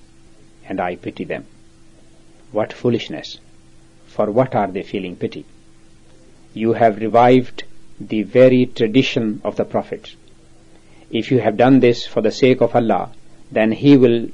[0.67, 1.45] and I pity them.
[2.51, 3.39] What foolishness!
[4.07, 5.45] For what are they feeling pity?
[6.53, 7.63] You have revived
[7.99, 10.15] the very tradition of the prophets
[11.11, 13.11] if you have done this for the sake of Allah,
[13.51, 14.29] then He will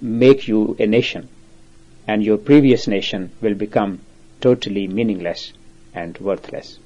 [0.00, 1.28] make you a nation,
[2.06, 4.00] and your previous nation will become
[4.40, 5.52] totally meaningless
[5.94, 6.78] and worthless.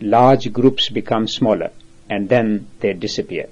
[0.00, 1.70] large groups become smaller
[2.08, 3.46] and then they disappear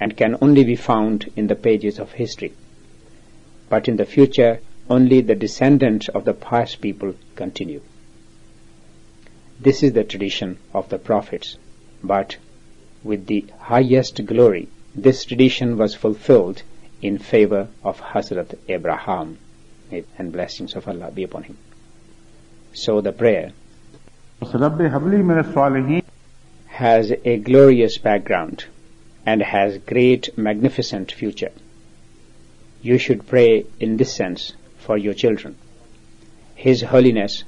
[0.00, 2.52] and can only be found in the pages of history.
[3.68, 7.80] But in the future, only the descendants of the pious people continue.
[9.60, 11.56] This is the tradition of the prophets,
[12.02, 12.36] but
[13.02, 16.62] with the highest glory, this tradition was fulfilled
[17.00, 19.38] in favor of Hazrat Abraham,
[20.18, 21.56] and blessings of Allah be upon him.
[22.72, 23.52] So the prayer
[26.66, 28.64] has a glorious background
[29.24, 31.52] and has great magnificent future.
[32.82, 34.52] You should pray in this sense
[34.84, 35.56] for your children.
[36.54, 37.44] His Holiness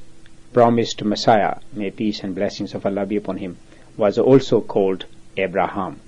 [0.53, 3.59] promised Messiah, may peace and blessings of Allah be upon him,
[3.97, 5.05] was also called
[5.37, 6.01] Abraham.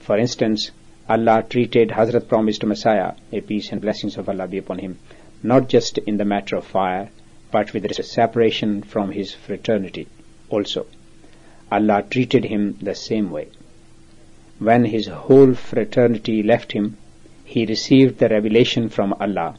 [0.00, 0.70] For instance,
[1.08, 4.98] Allah treated Hazrat promised Messiah, may peace and blessings of Allah be upon him,
[5.42, 7.08] not just in the matter of fire,
[7.50, 10.06] but with separation from his fraternity
[10.50, 10.86] also.
[11.70, 13.48] Allah treated him the same way.
[14.58, 16.98] When his whole fraternity left him,
[17.44, 19.56] he received the revelation from Allah.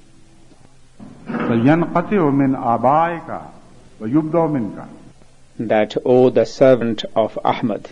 [5.59, 7.89] That, O the servant of Ahmad,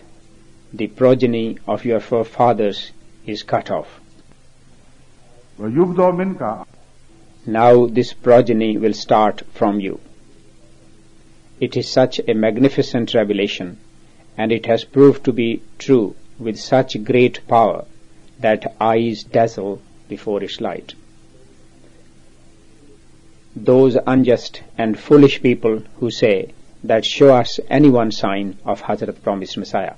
[0.74, 2.92] the progeny of your forefathers
[3.26, 4.00] is cut off.
[7.48, 10.00] Now this progeny will start from you.
[11.60, 13.78] It is such a magnificent revelation,
[14.38, 17.86] and it has proved to be true with such great power
[18.40, 20.96] that eyes dazzle before its light.
[23.56, 29.22] Those unjust and foolish people who say that show us any one sign of Hazrat
[29.22, 29.96] promised Messiah.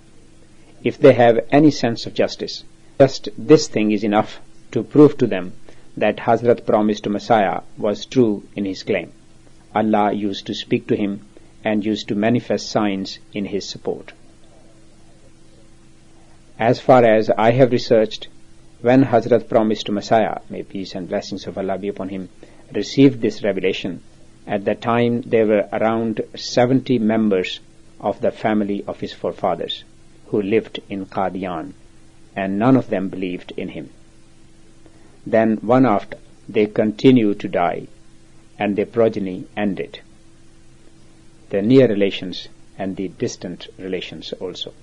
[0.83, 2.63] If they have any sense of justice,
[2.99, 4.41] just this thing is enough
[4.71, 5.53] to prove to them
[5.95, 9.11] that Hazrat promised to Messiah was true in his claim.
[9.75, 11.21] Allah used to speak to him
[11.63, 14.13] and used to manifest signs in his support.
[16.59, 18.27] As far as I have researched,
[18.81, 22.29] when Hazrat promised to Messiah, may peace and blessings of Allah be upon him,
[22.75, 24.01] received this revelation,
[24.45, 27.59] at that time there were around 70 members
[27.99, 29.83] of the family of his forefathers
[30.27, 31.73] who lived in Qadian,
[32.35, 33.89] and none of them believed in him.
[35.25, 36.17] Then one after
[36.49, 37.87] they continued to die,
[38.59, 39.99] and their progeny ended.
[41.49, 42.47] The near relations
[42.77, 44.73] and the distant relations also.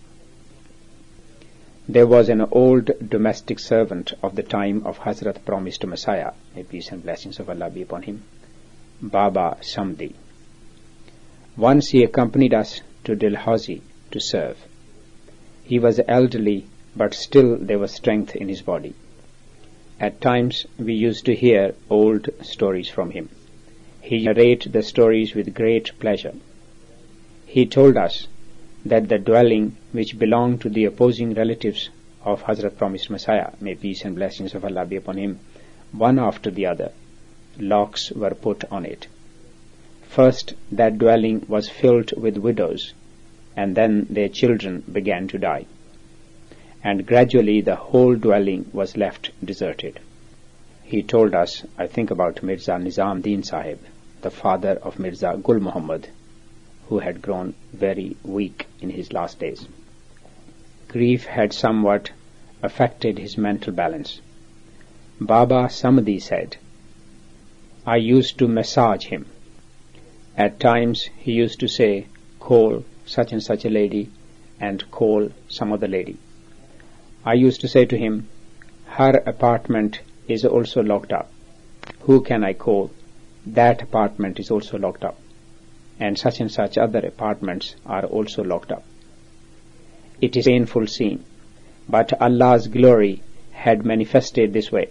[1.92, 6.92] There was an old domestic servant of the time of Hazrat promised Messiah, may peace
[6.92, 8.22] and blessings of Allah be upon him,
[9.02, 10.14] Baba Samdi.
[11.56, 13.82] Once he accompanied us to Dalhousie
[14.12, 14.56] to serve.
[15.64, 18.94] He was elderly, but still there was strength in his body.
[19.98, 23.30] At times we used to hear old stories from him.
[24.00, 26.34] He narrated the stories with great pleasure.
[27.46, 28.28] He told us
[28.84, 31.90] that the dwelling which belonged to the opposing relatives
[32.24, 35.38] of Hazrat Promised Messiah, may peace and blessings of Allah be upon him,
[35.92, 36.92] one after the other,
[37.58, 39.06] locks were put on it.
[40.02, 42.94] First, that dwelling was filled with widows,
[43.56, 45.66] and then their children began to die
[46.82, 50.00] and gradually the whole dwelling was left deserted.
[50.82, 53.78] He told us, I think about Mirza Nizam Din Sahib,
[54.22, 56.08] the father of Mirza Gul Muhammad,
[56.90, 59.66] who had grown very weak in his last days.
[60.88, 62.10] Grief had somewhat
[62.64, 64.20] affected his mental balance.
[65.20, 66.56] Baba Samdi said,
[67.86, 69.26] I used to massage him.
[70.36, 72.06] At times he used to say,
[72.40, 74.10] call such and such a lady
[74.58, 76.16] and call some other lady.
[77.24, 78.28] I used to say to him,
[78.86, 81.30] her apartment is also locked up.
[82.00, 82.90] Who can I call?
[83.46, 85.19] That apartment is also locked up.
[86.00, 88.82] And such and such other apartments are also locked up.
[90.20, 91.24] It is a painful scene,
[91.88, 93.22] but Allah's glory
[93.52, 94.88] had manifested this way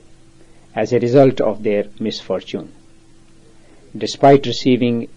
[0.76, 2.72] as a result of their misfortune.
[3.98, 5.08] Despite receiving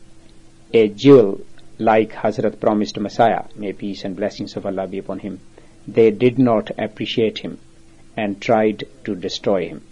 [0.72, 1.42] a jewel
[1.78, 5.40] like Hazrat promised Messiah, may peace and blessings of Allah be upon him,
[5.86, 7.58] they did not appreciate him
[8.16, 9.82] and tried to destroy him.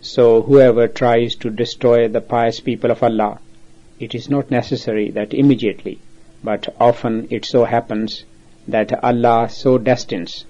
[0.00, 3.38] So whoever tries to destroy the pious people of Allah,
[4.04, 5.98] it is not necessary that immediately,
[6.42, 8.24] but often it so happens
[8.68, 10.44] that Allah so destines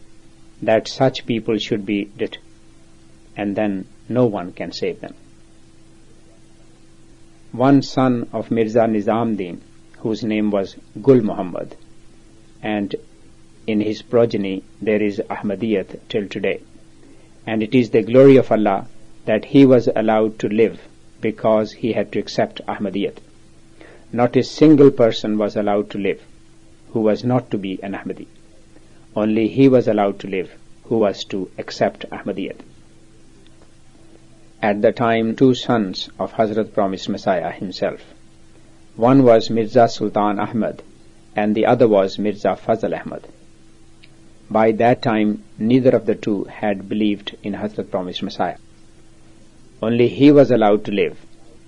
[0.60, 2.38] that such people should be dead,
[3.36, 5.14] and then no one can save them.
[7.52, 9.60] One son of Mirza Nizamdin,
[9.98, 11.76] whose name was Gul Muhammad,
[12.60, 12.96] and
[13.68, 16.60] in his progeny there is Ahmadiyat till today.
[17.46, 18.88] And it is the glory of Allah
[19.26, 20.80] that he was allowed to live
[21.20, 23.18] because he had to accept Ahmadiyat.
[24.14, 26.20] Not a single person was allowed to live
[26.92, 28.28] who was not to be an Ahmadi.
[29.16, 30.52] Only he was allowed to live
[30.84, 32.60] who was to accept Ahmadiyyat.
[34.62, 38.14] At the time, two sons of Hazrat promised Messiah himself.
[38.94, 40.84] One was Mirza Sultan Ahmad
[41.34, 43.26] and the other was Mirza Fazal Ahmad.
[44.48, 48.58] By that time, neither of the two had believed in Hazrat promised Messiah.
[49.82, 51.18] Only he was allowed to live,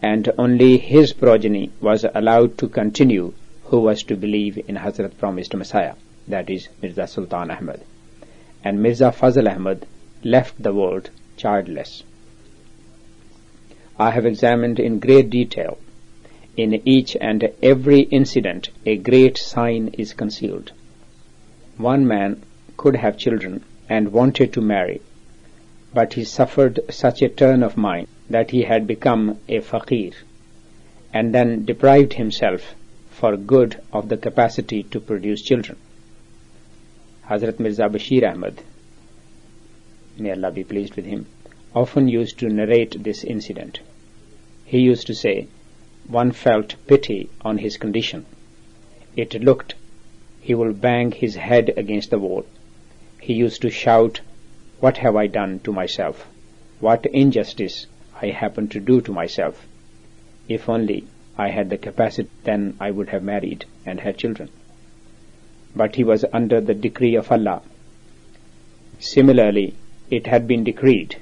[0.06, 3.32] and only his progeny was allowed to continue
[3.64, 5.94] who was to believe in Hazrat promised Messiah,
[6.28, 7.80] that is Mirza Sultan Ahmad.
[8.62, 9.84] And Mirza Fazl Ahmad
[10.22, 12.04] left the world childless.
[13.98, 15.78] I have examined in great detail.
[16.56, 20.70] In each and every incident, a great sign is concealed.
[21.78, 22.42] One man
[22.76, 25.00] could have children and wanted to marry,
[25.92, 30.12] but he suffered such a turn of mind that he had become a fakir
[31.12, 32.74] and then deprived himself
[33.10, 35.76] for good of the capacity to produce children.
[37.28, 38.62] Hazrat Mirza Bashir Ahmad,
[40.18, 41.26] may Allah be pleased with him,
[41.74, 43.80] often used to narrate this incident.
[44.64, 45.46] He used to say,
[46.06, 48.26] one felt pity on his condition.
[49.16, 49.74] It looked
[50.40, 52.46] he will bang his head against the wall.
[53.20, 54.20] He used to shout,
[54.78, 56.28] What have I done to myself?
[56.78, 57.86] What injustice
[58.22, 59.66] I happen to do to myself.
[60.48, 61.04] If only
[61.36, 64.48] I had the capacity, then I would have married and had children.
[65.74, 67.60] But he was under the decree of Allah.
[68.98, 69.74] Similarly,
[70.10, 71.16] it had been decreed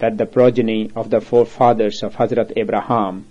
[0.00, 3.26] that the progeny of the forefathers of Hazrat Abraham,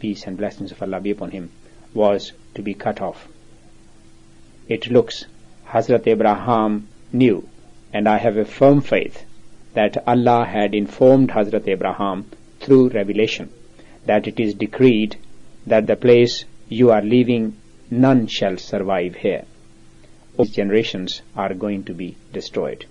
[0.00, 1.50] peace and blessings of Allah be upon him,
[1.94, 3.28] was to be cut off.
[4.68, 5.26] It looks
[5.66, 7.48] Hazrat Abraham knew,
[7.92, 9.24] and I have a firm faith
[9.76, 12.24] that Allah had informed Hazrat Abraham
[12.60, 13.50] through revelation
[14.06, 15.16] that it is decreed
[15.66, 17.56] that the place you are leaving
[17.90, 19.44] none shall survive here.
[20.36, 22.86] All generations are going to be destroyed.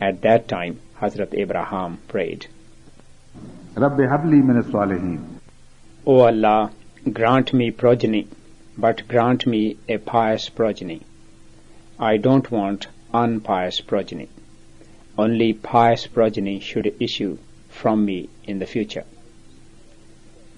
[0.00, 2.46] At that time, Hazrat Abraham prayed,
[3.76, 5.20] Rabbi habli min salihin.
[6.06, 6.72] O Allah,
[7.20, 8.26] grant me progeny,
[8.76, 11.00] but grant me a pious progeny.
[11.98, 14.28] I don't want unpious progeny.
[15.18, 17.38] Only pious progeny should issue
[17.68, 19.04] from me in the future.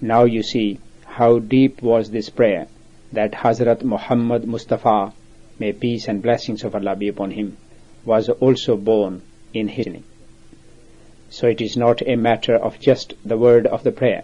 [0.01, 2.67] Now you see how deep was this prayer
[3.11, 5.13] that Hazrat Muhammad Mustafa,
[5.59, 7.57] may peace and blessings of Allah be upon him,
[8.03, 9.21] was also born
[9.53, 9.87] in his.
[9.87, 10.03] name.
[11.29, 14.23] So it is not a matter of just the word of the prayer.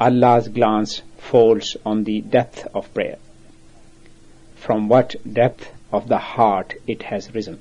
[0.00, 3.18] Allah's glance falls on the depth of prayer.
[4.54, 7.60] From what depth of the heart it has risen,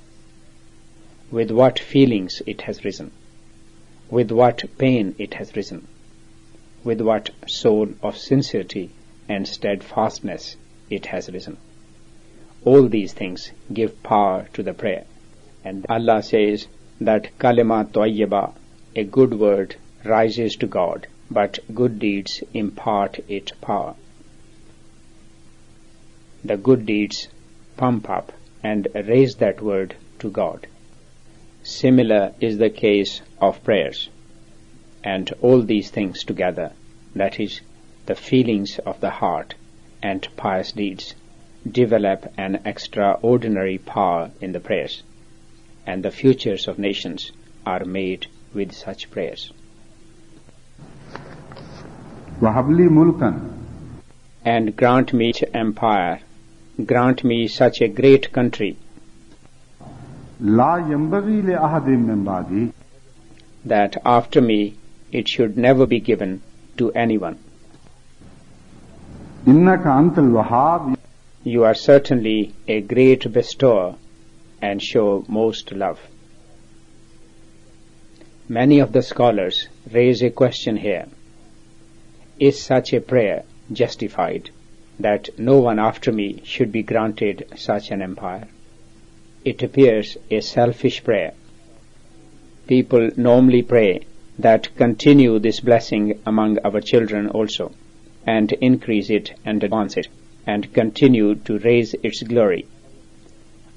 [1.33, 3.09] with what feelings it has risen,
[4.07, 5.87] with what pain it has risen,
[6.83, 8.91] with what soul of sincerity
[9.27, 10.55] and steadfastness
[10.91, 11.57] it has risen.
[12.63, 15.05] All these things give power to the prayer.
[15.65, 16.67] And Allah says
[17.01, 18.53] that kalima tayyibah,
[18.95, 19.75] a good word,
[20.05, 23.95] rises to God, but good deeds impart it power.
[26.45, 27.27] The good deeds
[27.75, 30.67] pump up and raise that word to God.
[31.63, 34.09] Similar is the case of prayers.
[35.03, 36.73] And all these things together,
[37.15, 37.61] that is,
[38.05, 39.55] the feelings of the heart
[40.01, 41.15] and pious deeds,
[41.69, 45.03] develop an extraordinary power in the prayers.
[45.87, 47.31] And the futures of nations
[47.65, 49.53] are made with such prayers.
[52.41, 53.53] Wahabli mulkan.
[54.43, 56.19] And grant me empire
[56.85, 58.75] grant me such a great country
[63.65, 64.75] that after me
[65.11, 66.41] it should never be given
[66.77, 67.37] to anyone.
[69.45, 70.97] Innaka antal wahab.
[71.43, 73.95] You are certainly a great bestower
[74.61, 75.99] and show most love.
[78.47, 81.07] Many of the scholars raise a question here.
[82.39, 84.49] Is such a prayer justified
[84.99, 88.47] that no one after me should be granted such an empire?
[89.45, 91.33] It appears a selfish prayer.
[92.65, 94.05] People normally pray
[94.39, 97.73] that continue this blessing among our children also,
[98.25, 100.07] and increase it and advance it,
[100.47, 102.67] and continue to raise its glory.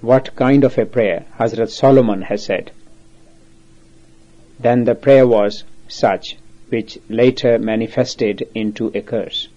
[0.01, 2.71] What kind of a prayer Hazrat Solomon has said?
[4.61, 6.37] Then the prayer was such
[6.69, 9.49] which later manifested into a curse.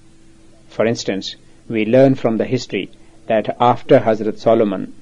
[0.67, 1.35] For instance,
[1.67, 2.89] we learn from the history
[3.27, 4.93] that after Hazrat Solomon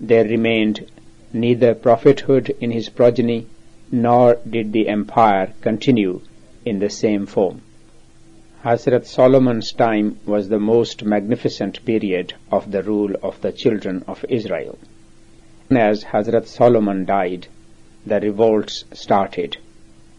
[0.00, 0.86] there remained
[1.32, 3.46] neither prophethood in his progeny
[3.92, 6.20] nor did the empire continue
[6.64, 7.60] in the same form.
[8.64, 14.24] Hazrat Solomon's time was the most magnificent period of the rule of the children of
[14.28, 14.78] Israel.
[15.70, 17.46] As Hazrat Solomon died,
[18.06, 19.58] the revolts started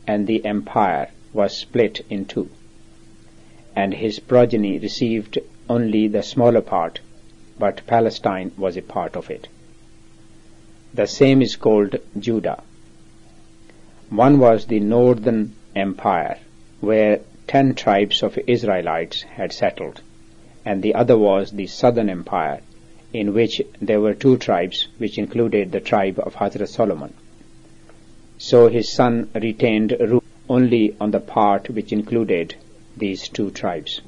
[0.08, 2.50] and the empire was split in two.
[3.76, 7.00] And his progeny received only the smaller part,
[7.58, 9.48] but Palestine was a part of it.
[10.94, 12.62] The same is called Judah.
[14.10, 16.38] One was the northern empire,
[16.82, 20.02] where ten tribes of Israelites had settled,
[20.66, 22.60] and the other was the southern empire,
[23.14, 27.14] in which there were two tribes, which included the tribe of Hazrat Solomon.
[28.38, 32.56] So his son retained rule only on the part which included
[32.98, 34.02] these two tribes.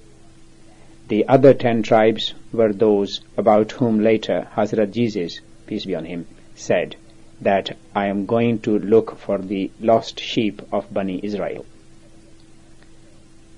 [1.07, 6.27] The other ten tribes were those about whom later Hazrat Jesus, peace be on him,
[6.55, 6.95] said
[7.41, 11.65] that I am going to look for the lost sheep of Bani Israel.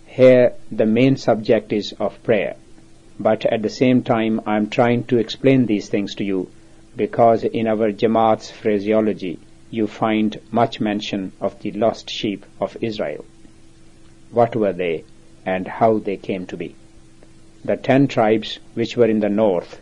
[0.07, 2.55] Here the main subject is of prayer,
[3.19, 6.49] but at the same time I am trying to explain these things to you
[6.95, 9.39] because in our Jamaat's phraseology
[9.69, 13.25] you find much mention of the lost sheep of Israel.
[14.31, 15.03] What were they
[15.45, 16.75] and how they came to be?
[17.63, 19.81] The ten tribes which were in the north,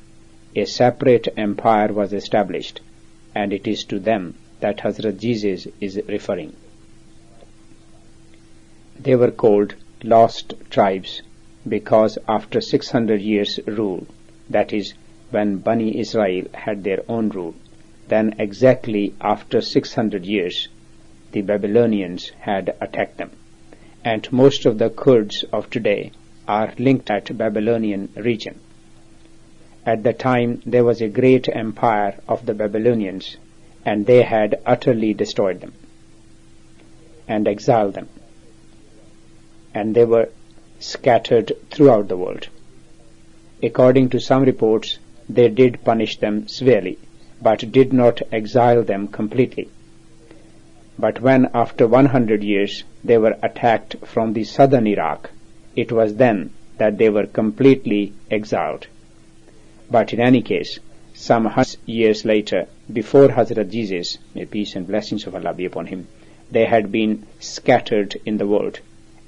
[0.55, 2.82] a separate empire was established
[3.36, 6.53] and it is to them that Hazrat Jesus is referring.
[8.99, 11.21] They were called lost tribes
[11.67, 14.05] because after 600 years rule,
[14.49, 14.93] that is,
[15.31, 17.55] when Bani Israel had their own rule,
[18.07, 20.67] then exactly after 600 years,
[21.31, 23.31] the Babylonians had attacked them.
[24.03, 26.11] And most of the Kurds of today
[26.47, 28.59] are linked at Babylonian region.
[29.86, 33.36] At the time, there was a great empire of the Babylonians,
[33.86, 35.73] and they had utterly destroyed them
[37.27, 38.07] and exiled them.
[39.73, 40.29] And they were
[40.79, 42.47] scattered throughout the world.
[43.61, 46.97] According to some reports, they did punish them severely,
[47.41, 49.69] but did not exile them completely.
[50.97, 55.31] But when after 100 years they were attacked from the southern Iraq,
[55.75, 58.88] it was then that they were completely exiled.
[59.94, 60.80] But in any case,
[61.14, 65.86] some hundred years later, before Hazrat Jesus, may peace and blessings of Allah be upon
[65.86, 66.08] him,
[66.50, 68.80] they had been scattered in the world,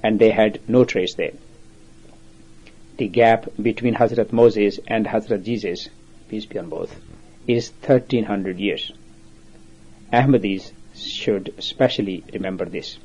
[0.01, 1.33] and they had no trace there.
[2.97, 5.89] The gap between Hazrat Moses and Hazrat Jesus,
[6.29, 6.99] peace be on both,
[7.45, 8.91] is 1300 years.
[10.11, 12.97] Ahmadis should specially remember this.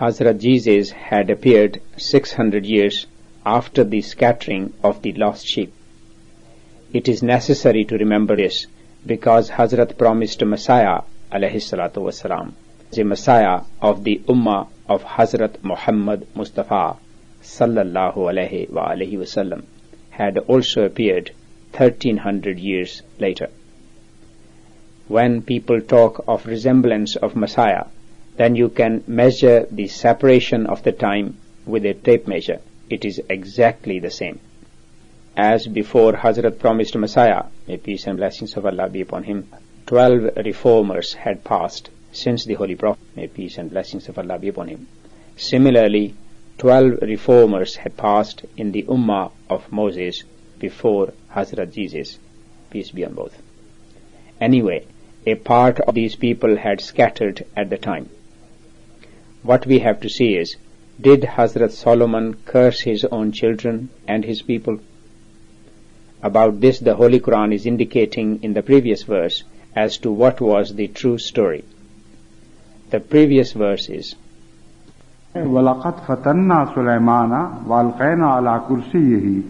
[0.00, 3.06] Hazrat Jesus had appeared 600 years
[3.44, 5.70] after the scattering of the lost sheep.
[6.94, 8.68] It is necessary to remember this
[9.04, 11.00] because Hazrat promised Messiah
[11.32, 12.52] alayhi salatu wasalam,
[12.92, 16.96] the Messiah of the Ummah of Hazrat Muhammad Mustafa
[17.42, 19.64] sallallahu alayhi wa alayhi wasallam
[20.10, 21.32] had also appeared
[21.72, 23.48] 1300 years later.
[25.08, 27.86] When people talk of resemblance of Messiah,
[28.36, 32.60] then you can measure the separation of the time with a tape measure.
[32.88, 34.38] It is exactly the same
[35.36, 39.48] as before Hazrat promised Messiah, may peace and blessings of Allah be upon him,
[39.86, 44.48] twelve reformers had passed since the Holy Prophet, may peace and blessings of Allah be
[44.48, 44.86] upon him.
[45.36, 46.14] Similarly,
[46.58, 50.22] twelve reformers had passed in the Ummah of Moses
[50.60, 52.18] before Hazrat Jesus,
[52.70, 53.36] peace be on both.
[54.40, 54.86] Anyway,
[55.26, 58.08] a part of these people had scattered at the time.
[59.42, 60.56] What we have to see is,
[61.00, 64.78] did Hazrat Solomon curse his own children and his people?
[66.23, 69.43] About this the Holy Quran is indicating in the previous verse
[69.75, 71.63] as to what was the true story.
[72.89, 74.15] The previous verse is
[75.35, 79.43] وَلَقَدْ فَتَنَّا سُلَيْمَانَ وَأَلْقَيْنَا عَلَى كُرْسِيِّهِ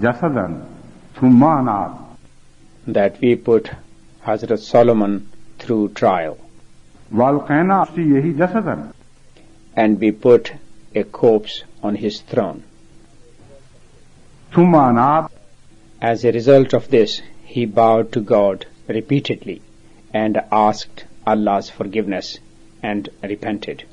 [0.00, 0.64] جَسَدًا
[1.16, 1.98] ثُمَّ أَنَابَ
[2.86, 3.70] that we put
[4.24, 5.28] Hazrat Solomon
[5.58, 6.38] through trial
[7.12, 8.92] وَأَلْقَيْنَا كُرْسِيِّهِ جَسَدًا
[9.76, 10.52] and we put
[10.94, 12.62] a corpse on his throne.
[14.52, 15.28] ثُمَّ أَنَابَ
[16.03, 19.61] as a result of this, he bowed to God repeatedly
[20.13, 22.39] and asked Allah's forgiveness
[22.83, 23.85] and repented.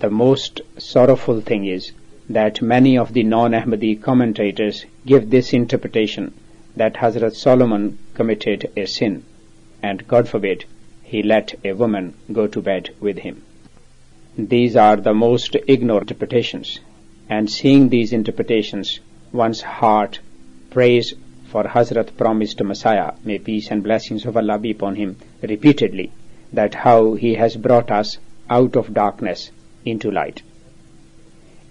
[0.00, 1.92] The most sorrowful thing is
[2.28, 6.34] that many of the non-Ahmadi commentators give this interpretation
[6.74, 9.22] that Hazrat Solomon committed a sin
[9.84, 10.64] and God forbid
[11.04, 13.44] he let a woman go to bed with him.
[14.36, 16.80] These are the most ignorant interpretations
[17.30, 18.98] and seeing these interpretations
[19.32, 20.20] one's heart
[20.70, 21.14] prays
[21.46, 26.10] for Hazrat promised Messiah, may peace and blessings of Allah be upon him, repeatedly,
[26.52, 28.18] that how he has brought us
[28.48, 29.50] out of darkness
[29.84, 30.42] into light.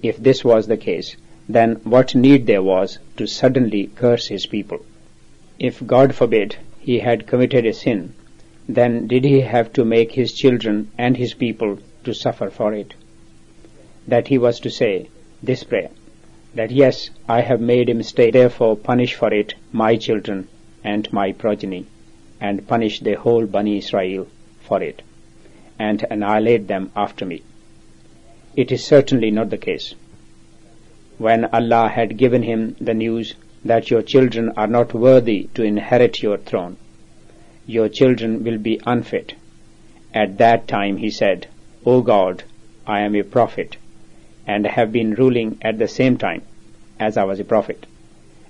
[0.03, 1.15] If this was the case,
[1.47, 4.85] then what need there was to suddenly curse his people?
[5.59, 8.13] If, God forbid, he had committed a sin,
[8.67, 12.93] then did he have to make his children and his people to suffer for it?
[14.07, 15.09] That he was to say,
[15.43, 15.89] this prayer,
[16.53, 20.47] that yes, I have made a mistake, therefore punish for it my children
[20.83, 21.85] and my progeny,
[22.39, 24.27] and punish the whole Bani Israel
[24.59, 25.01] for it,
[25.79, 27.43] and annihilate them after me.
[28.55, 29.95] It is certainly not the case.
[31.17, 36.21] When Allah had given him the news that your children are not worthy to inherit
[36.21, 36.77] your throne,
[37.65, 39.35] your children will be unfit.
[40.13, 41.47] At that time he said,
[41.85, 42.43] O God,
[42.85, 43.77] I am a prophet,
[44.53, 46.41] and have been ruling at the same time
[46.99, 47.85] as I was a prophet,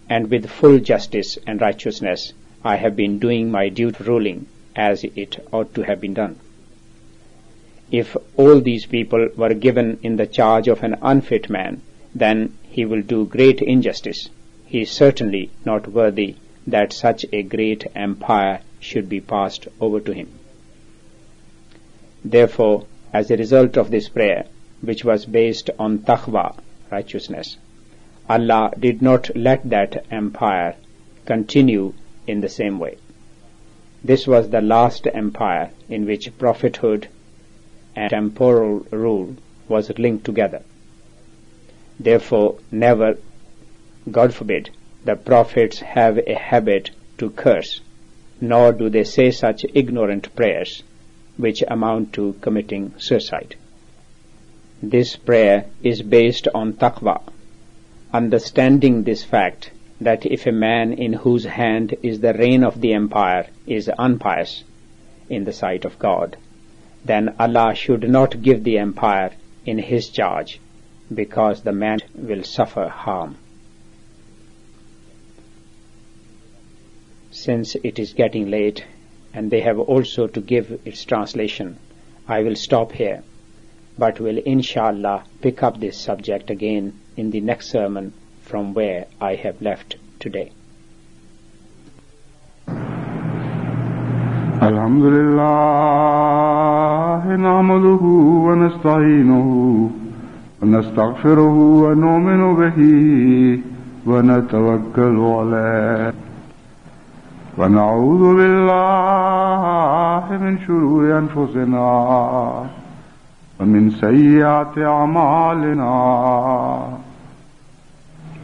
[0.09, 2.33] and with full justice and righteousness
[2.63, 6.37] I have been doing my due ruling as it ought to have been done.
[7.91, 11.81] If all these people were given in the charge of an unfit man,
[12.15, 14.29] then he will do great injustice.
[14.65, 16.35] He is certainly not worthy
[16.65, 20.29] that such a great empire should be passed over to him.
[22.23, 24.45] Therefore, as a result of this prayer,
[24.81, 26.55] which was based on taqwa,
[26.91, 27.57] righteousness,
[28.29, 30.75] Allah did not let that empire
[31.25, 31.93] continue
[32.27, 32.97] in the same way.
[34.03, 37.07] This was the last empire in which prophethood
[37.95, 39.35] and temporal rule
[39.67, 40.63] was linked together.
[41.99, 43.17] Therefore, never,
[44.09, 44.71] God forbid,
[45.05, 47.81] the prophets have a habit to curse,
[48.39, 50.83] nor do they say such ignorant prayers
[51.37, 53.55] which amount to committing suicide.
[54.83, 57.21] This prayer is based on taqwa.
[58.11, 59.69] Understanding this fact
[59.99, 64.63] that if a man in whose hand is the reign of the empire is unpious
[65.29, 66.35] in the sight of God,
[67.05, 69.31] then Allah should not give the empire
[69.67, 70.59] in his charge
[71.13, 73.37] because the man will suffer harm.
[77.29, 78.83] Since it is getting late
[79.31, 81.77] and they have also to give its translation,
[82.27, 83.23] I will stop here,
[84.00, 88.12] but will inshallah pick up this subject again in the next sermon
[88.42, 90.52] from where I have left today.
[94.62, 95.46] الحمد لله
[97.36, 98.02] نعمده
[98.46, 99.48] ونستعينه
[100.62, 102.78] ونستغفره ونؤمن به
[104.06, 106.12] ونتوكل عليه
[107.58, 111.86] ونعوذ بالله من شرور أنفسنا
[113.61, 115.93] ومن سيئات أعمالنا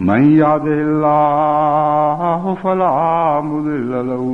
[0.02, 4.26] من يهده الله فلا مضل له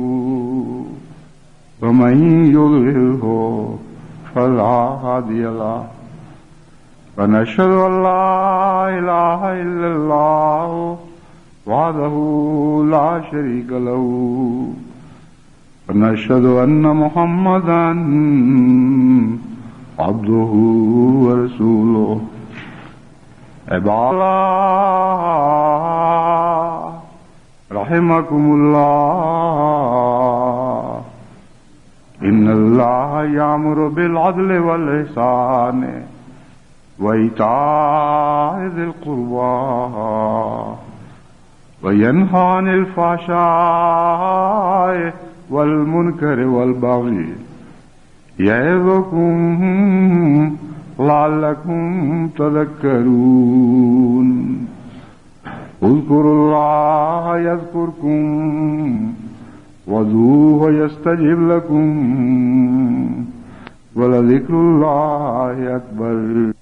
[1.82, 3.24] ومن يضلله
[4.34, 5.84] فلا هادي له
[7.18, 10.98] ونشهد أن لا إله إلا الله
[11.66, 12.14] وحده
[12.90, 14.04] لا شريك له
[15.88, 17.92] ونشهد أن محمدا
[19.98, 20.52] عبده
[21.24, 22.20] ورسوله.
[23.68, 24.54] عباد الله
[27.72, 29.74] رحمكم الله.
[32.22, 36.02] إن الله يأمر بالعدل والإحسان
[36.98, 39.54] وإيتاء ذي القربى
[41.82, 43.34] وينهى عن الفحشاء
[45.50, 47.34] والمنكر والبغي.
[48.40, 49.36] يعظكم
[50.98, 54.28] لعلكم تذكرون.
[55.82, 59.12] اذكروا الله يذكركم
[59.86, 61.86] وذوه يستجب لكم
[63.96, 66.54] ولذكر الله أكبر.